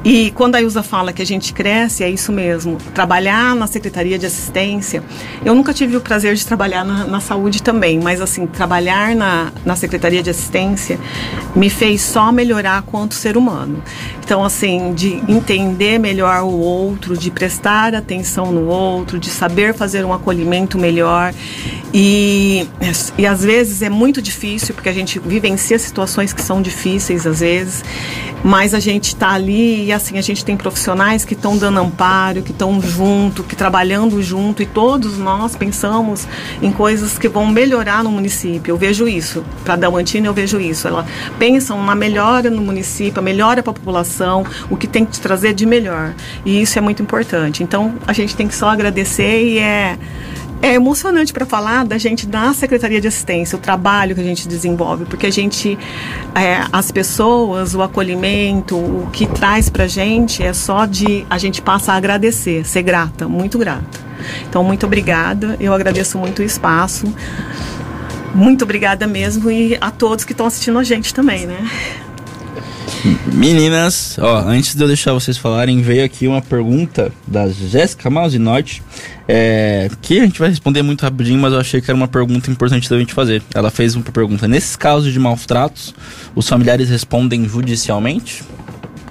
[0.03, 2.77] E quando a Ilza fala que a gente cresce, é isso mesmo.
[2.93, 5.03] Trabalhar na Secretaria de Assistência,
[5.43, 9.15] eu nunca tive o prazer de trabalhar na, na saúde também, mas mas assim, trabalhar
[9.15, 10.99] na, na Secretaria de Assistência
[11.55, 13.81] me fez só melhorar quanto ser humano.
[14.19, 20.03] Então, assim, de entender melhor o outro, de prestar atenção no outro, de saber fazer
[20.03, 21.33] um acolhimento melhor.
[21.93, 22.67] E,
[23.17, 27.39] e às vezes é muito difícil, porque a gente vivencia situações que são difíceis às
[27.39, 27.83] vezes,
[28.43, 32.41] mas a gente está ali e assim, a gente tem profissionais que estão dando amparo,
[32.41, 36.27] que estão junto, que trabalhando junto, e todos nós pensamos
[36.61, 38.71] em coisas que vão melhorar no município.
[38.71, 39.43] Eu vejo isso.
[39.63, 40.87] Para Damantina eu vejo isso.
[40.87, 41.05] Ela
[41.37, 45.53] pensam na melhora no município, a melhora para a população, o que tem que trazer
[45.53, 46.13] de melhor.
[46.45, 47.63] E isso é muito importante.
[47.63, 49.97] Então a gente tem que só agradecer e é
[50.61, 54.47] é emocionante para falar da gente da Secretaria de Assistência, o trabalho que a gente
[54.47, 55.77] desenvolve, porque a gente,
[56.35, 61.61] é, as pessoas, o acolhimento, o que traz para gente é só de a gente
[61.61, 64.09] passa a agradecer, ser grata, muito grata.
[64.49, 67.05] Então, muito obrigada, eu agradeço muito o espaço.
[68.35, 71.57] Muito obrigada mesmo e a todos que estão assistindo a gente também, né?
[73.33, 78.83] Meninas, ó, antes de eu deixar vocês falarem, veio aqui uma pergunta da Jéssica Malzinotti,
[79.27, 82.51] é, que a gente vai responder muito rapidinho, mas eu achei que era uma pergunta
[82.51, 83.41] importante da gente fazer.
[83.53, 85.93] Ela fez uma pergunta: nesses casos de maus tratos,
[86.35, 88.43] os familiares respondem judicialmente?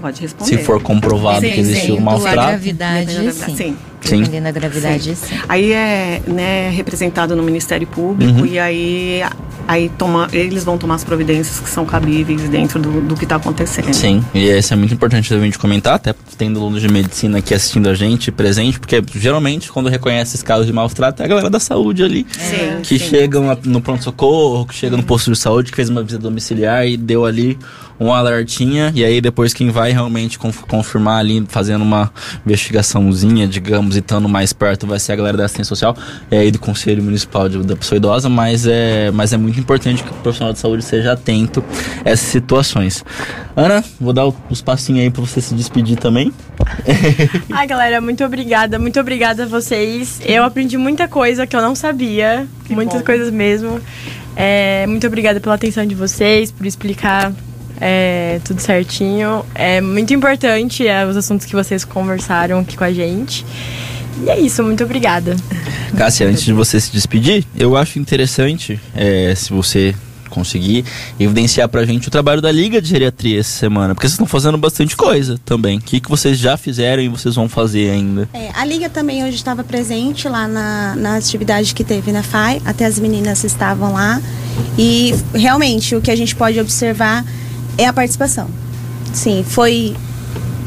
[0.00, 0.58] Pode responder.
[0.58, 2.44] Se for comprovado sim, que existiu um maus tratos.
[2.44, 3.56] gravidade, sim.
[3.56, 3.76] sim.
[4.08, 4.18] Sim.
[4.18, 5.26] Dependendo da gravidade, sim.
[5.26, 5.40] sim.
[5.48, 8.46] Aí é né, representado no Ministério Público uhum.
[8.46, 9.22] e aí,
[9.66, 13.36] aí toma, eles vão tomar as providências que são cabíveis dentro do, do que está
[13.36, 13.92] acontecendo.
[13.92, 17.52] Sim, e isso é muito importante a gente comentar, até tendo alunos de medicina aqui
[17.52, 21.28] assistindo a gente, presente, porque geralmente quando reconhece esses casos de maus tratos é a
[21.28, 22.26] galera da saúde ali.
[22.30, 23.08] Sim, que sim.
[23.10, 26.96] chegam no pronto-socorro, que chega no posto de saúde, que fez uma visita domiciliar e
[26.96, 27.58] deu ali
[28.00, 32.12] um alertinha, e aí depois quem vai realmente confirmar ali, fazendo uma
[32.46, 35.96] investigaçãozinha, digamos, e estando mais perto, vai ser a galera da assistência social
[36.30, 40.02] e aí do Conselho Municipal de, da Pessoa Idosa, mas é, mas é muito importante
[40.02, 41.62] que o profissional de saúde seja atento
[42.04, 43.04] a essas situações.
[43.56, 46.32] Ana, vou dar os passinhos aí para você se despedir também.
[47.52, 50.20] Ai, galera, muito obrigada, muito obrigada a vocês.
[50.24, 53.06] Eu aprendi muita coisa que eu não sabia, que muitas bom.
[53.06, 53.80] coisas mesmo.
[54.36, 57.32] É, muito obrigada pela atenção de vocês, por explicar
[57.80, 59.44] é, tudo certinho.
[59.54, 63.44] É muito importante é, os assuntos que vocês conversaram aqui com a gente.
[64.24, 65.36] E é isso, muito obrigada.
[65.96, 69.94] Cássia, antes de você se despedir, eu acho interessante, é, se você
[70.28, 70.84] conseguir
[71.18, 74.56] evidenciar pra gente o trabalho da Liga de Geriatria essa semana, porque vocês estão fazendo
[74.58, 75.78] bastante coisa também.
[75.78, 78.28] O que, que vocês já fizeram e vocês vão fazer ainda?
[78.32, 82.62] É, a Liga também hoje estava presente lá na, na atividade que teve na FAI,
[82.64, 84.20] até as meninas estavam lá.
[84.78, 87.24] E realmente o que a gente pode observar
[87.78, 88.50] é a participação.
[89.14, 89.96] Sim, foi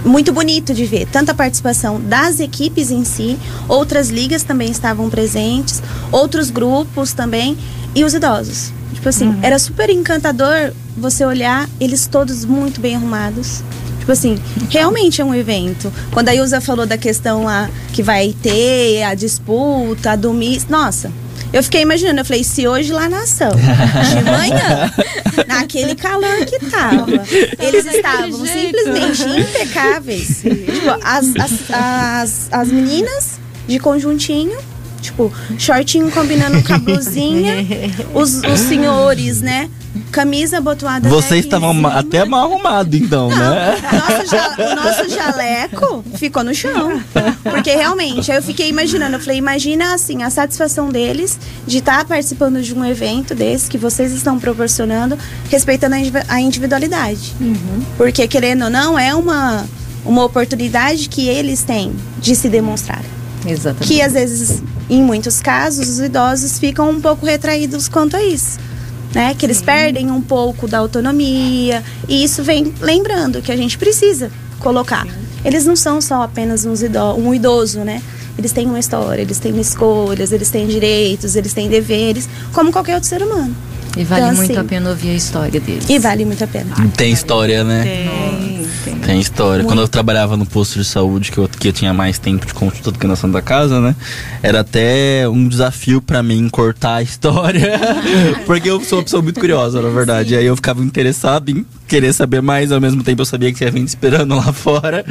[0.04, 3.38] muito bonito de ver tanta participação das equipes em si,
[3.68, 5.82] outras ligas também estavam presentes,
[6.12, 7.58] outros grupos também
[7.94, 8.72] e os idosos.
[8.94, 9.40] Tipo assim, uhum.
[9.42, 13.64] era super encantador você olhar eles todos muito bem arrumados.
[14.00, 14.40] Tipo assim,
[14.70, 15.94] realmente é um evento.
[16.12, 20.66] Quando a Ilza falou da questão lá que vai ter a disputa, a do Miss,
[20.68, 21.12] nossa,
[21.54, 24.92] eu fiquei imaginando, eu falei, se hoje lá na ação, de manhã,
[25.48, 27.24] naquele calor que tava,
[27.60, 30.42] eles estavam simplesmente impecáveis.
[30.42, 34.58] Tipo, as, as, as, as meninas de conjuntinho,
[35.02, 37.56] tipo, shortinho combinando com a blusinha,
[38.14, 39.70] os, os senhores, né?
[40.12, 41.10] camisa abotoada.
[41.10, 43.76] Vocês estavam até mal arrumados, então, Não, né?
[44.58, 47.02] O nosso jaleco ficou no chão.
[47.44, 52.00] Porque realmente, aí eu fiquei imaginando, eu falei, imagina assim, a satisfação deles de estar
[52.00, 55.18] tá participando de um evento desse que vocês estão proporcionando,
[55.50, 55.96] respeitando
[56.28, 57.34] a individualidade.
[57.40, 57.84] Uhum.
[57.98, 59.66] Porque, querendo ou não, é uma,
[60.06, 63.04] uma oportunidade que eles têm de se demonstrar.
[63.46, 63.88] Exatamente.
[63.88, 68.60] Que às vezes, em muitos casos, os idosos ficam um pouco retraídos quanto a isso
[69.14, 69.34] né?
[69.34, 69.66] Que eles Sim.
[69.66, 71.84] perdem um pouco da autonomia.
[72.08, 75.06] E isso vem lembrando que a gente precisa colocar.
[75.06, 75.12] Sim.
[75.44, 78.02] Eles não são só apenas uns ido um idoso, né?
[78.38, 82.96] Eles têm uma história, eles têm escolhas, eles têm direitos, eles têm deveres, como qualquer
[82.96, 83.56] outro ser humano.
[83.98, 85.90] E vale então, muito assim, a pena ouvir a história deles.
[85.90, 86.76] E vale muito a pena.
[86.96, 87.84] Tem história, né?
[87.84, 88.52] Tem.
[88.84, 89.58] Tem, tem história.
[89.58, 89.68] Muito.
[89.68, 92.54] Quando eu trabalhava no posto de saúde, que eu, que eu tinha mais tempo de
[92.54, 93.96] consulta do que na Santa Casa, né?
[94.42, 97.80] Era até um desafio para mim cortar a história.
[98.46, 100.30] porque eu sou uma pessoa muito curiosa, na verdade.
[100.30, 100.36] Sim.
[100.36, 103.58] E aí eu ficava interessado em querer saber mais, ao mesmo tempo eu sabia que
[103.58, 105.04] tinha gente esperando lá fora.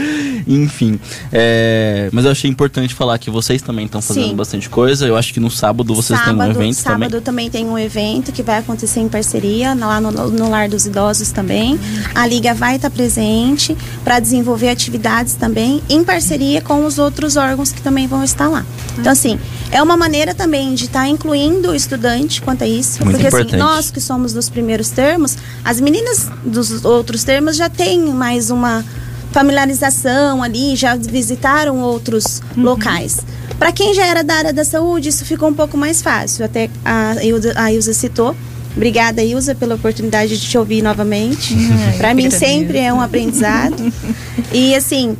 [0.48, 0.98] Enfim.
[1.30, 4.34] É, mas eu achei importante falar que vocês também estão fazendo Sim.
[4.34, 5.06] bastante coisa.
[5.06, 7.10] Eu acho que no sábado vocês sábado, têm um evento sábado também.
[7.10, 10.86] Sábado também tem um evento que vai acontecer em parceria lá no, no Lar dos
[10.86, 11.78] Idosos também.
[12.14, 17.72] A Liga vai estar presente para desenvolver atividades também em parceria com os outros órgãos
[17.72, 18.64] que também vão estar lá.
[18.98, 19.38] Então, assim,
[19.70, 23.04] é uma maneira também de estar incluindo o estudante quanto a isso.
[23.04, 23.62] Muito porque assim, importante.
[23.62, 28.00] assim, nós que somos dos primeiros termos, as meninas dos os outros termos já têm
[28.06, 28.84] mais uma
[29.32, 32.64] familiarização ali, já visitaram outros uhum.
[32.64, 33.20] locais.
[33.58, 36.44] Para quem já era da área da saúde, isso ficou um pouco mais fácil.
[36.44, 37.14] Até a
[37.56, 38.34] a Ilza citou.
[38.74, 41.54] Obrigada, Ilza, pela oportunidade de te ouvir novamente.
[41.98, 43.92] Para mim sempre é um aprendizado.
[44.52, 45.16] e assim,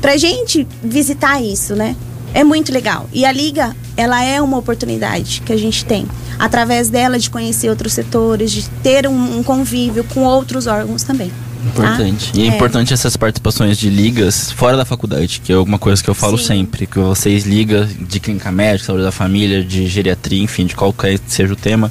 [0.00, 1.94] pra gente visitar isso, né?
[2.34, 3.08] É muito legal.
[3.12, 6.06] E a Liga, ela é uma oportunidade que a gente tem
[6.38, 11.32] através dela de conhecer outros setores, de ter um, um convívio com outros órgãos também.
[11.66, 12.32] Importante.
[12.32, 12.38] Tá?
[12.38, 16.02] E é, é, importante essas participações de ligas fora da faculdade, que é alguma coisa
[16.02, 16.44] que eu falo Sim.
[16.44, 21.18] sempre, que vocês liga de clínica médica, saúde da família, de geriatria, enfim, de qualquer
[21.26, 21.90] seja o tema.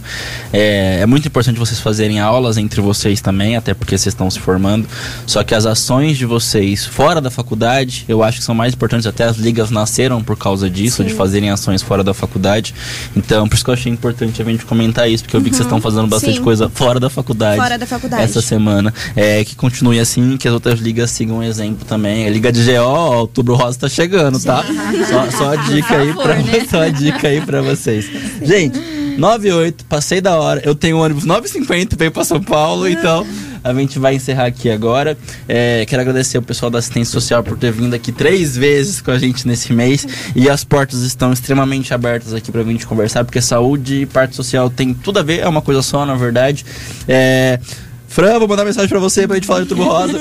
[0.54, 4.40] É, é muito importante vocês fazerem aulas entre vocês também, até porque vocês estão se
[4.40, 4.88] formando.
[5.26, 9.06] Só que as ações de vocês fora da faculdade, eu acho que são mais importantes,
[9.06, 11.10] até as ligas nasceram por causa disso, Sim.
[11.10, 12.74] de fazerem ações fora da faculdade.
[13.16, 15.52] Então, por isso que eu achei importante a gente comentar isso, porque eu vi uhum.
[15.52, 15.78] que vocês uhum.
[15.78, 16.44] estão fazendo bastante Sim.
[16.44, 17.58] coisa fora da faculdade.
[17.58, 18.24] Fora da faculdade.
[18.24, 18.94] Essa semana.
[19.16, 22.26] É, que continue assim, que as outras ligas sigam um exemplo também.
[22.26, 24.64] A Liga de GO, Outubro Rosa tá chegando, tá?
[25.10, 26.66] Só, só, a dica aí pra, né?
[26.70, 28.10] só a dica aí pra vocês.
[28.42, 28.80] Gente,
[29.18, 30.62] 98, passei da hora.
[30.64, 33.26] Eu tenho um ônibus 9,50 veio pra São Paulo, então
[33.64, 35.18] a gente vai encerrar aqui agora.
[35.48, 39.12] É, quero agradecer ao pessoal da assistência social por ter vindo aqui três vezes com
[39.12, 40.06] a gente nesse mês.
[40.36, 44.70] E as portas estão extremamente abertas aqui pra gente conversar, porque saúde e parte social
[44.70, 46.66] tem tudo a ver, é uma coisa só, na verdade.
[47.08, 47.60] É.
[48.08, 50.20] Fran, vou mandar mensagem pra você pra gente falar de Turbo Rosa.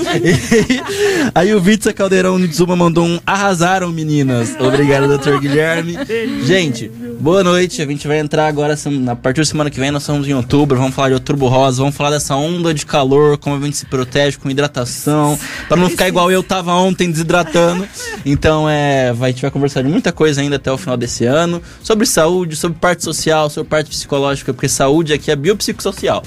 [1.35, 4.55] aí o Vitsa Caldeirão Nitsuma mandou um arrasaram, meninas.
[4.59, 5.97] Obrigado, doutor Guilherme.
[6.45, 6.89] Gente,
[7.21, 7.81] boa noite.
[7.81, 10.77] A gente vai entrar agora, a partir da semana que vem, nós estamos em outubro.
[10.77, 13.87] Vamos falar de Outubro Rosa, vamos falar dessa onda de calor, como a gente se
[13.87, 17.87] protege com hidratação, pra não ficar igual eu tava ontem desidratando.
[18.25, 21.25] Então, é, vai, a gente vai conversar de muita coisa ainda até o final desse
[21.25, 21.63] ano.
[21.83, 26.23] Sobre saúde, sobre parte social, sobre parte psicológica, porque saúde aqui é biopsicossocial.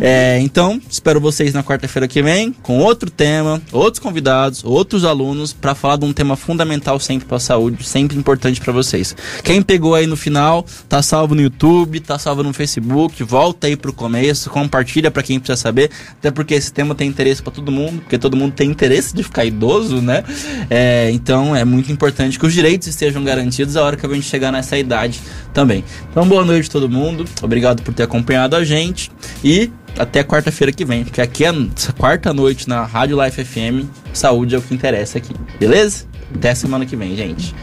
[0.00, 5.52] É, então, espero vocês na quarta-feira que vem com outro tema, outros convidados, outros alunos
[5.52, 9.14] para falar de um tema fundamental sempre para a saúde, sempre importante para vocês.
[9.42, 13.76] Quem pegou aí no final, tá salvo no YouTube, tá salvo no Facebook, volta aí
[13.76, 17.70] pro começo, compartilha para quem precisa saber, até porque esse tema tem interesse para todo
[17.70, 20.24] mundo, porque todo mundo tem interesse de ficar idoso, né?
[20.70, 24.26] É, então é muito importante que os direitos estejam garantidos a hora que a gente
[24.26, 25.20] chegar nessa idade
[25.52, 25.84] também.
[26.10, 29.12] Então boa noite todo mundo, obrigado por ter acompanhado a gente
[29.44, 31.52] e até quarta-feira que vem, porque aqui é
[31.96, 36.04] quarta noite na Rádio Life FM, saúde é o que interessa aqui, beleza?
[36.34, 37.54] Até semana que vem, gente.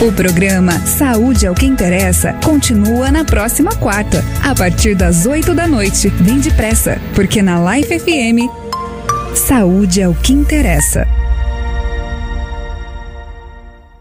[0.00, 5.54] O programa Saúde é o que interessa continua na próxima quarta, a partir das 8
[5.54, 6.08] da noite.
[6.08, 8.50] Vem depressa, porque na Life FM,
[9.32, 11.06] saúde é o que interessa.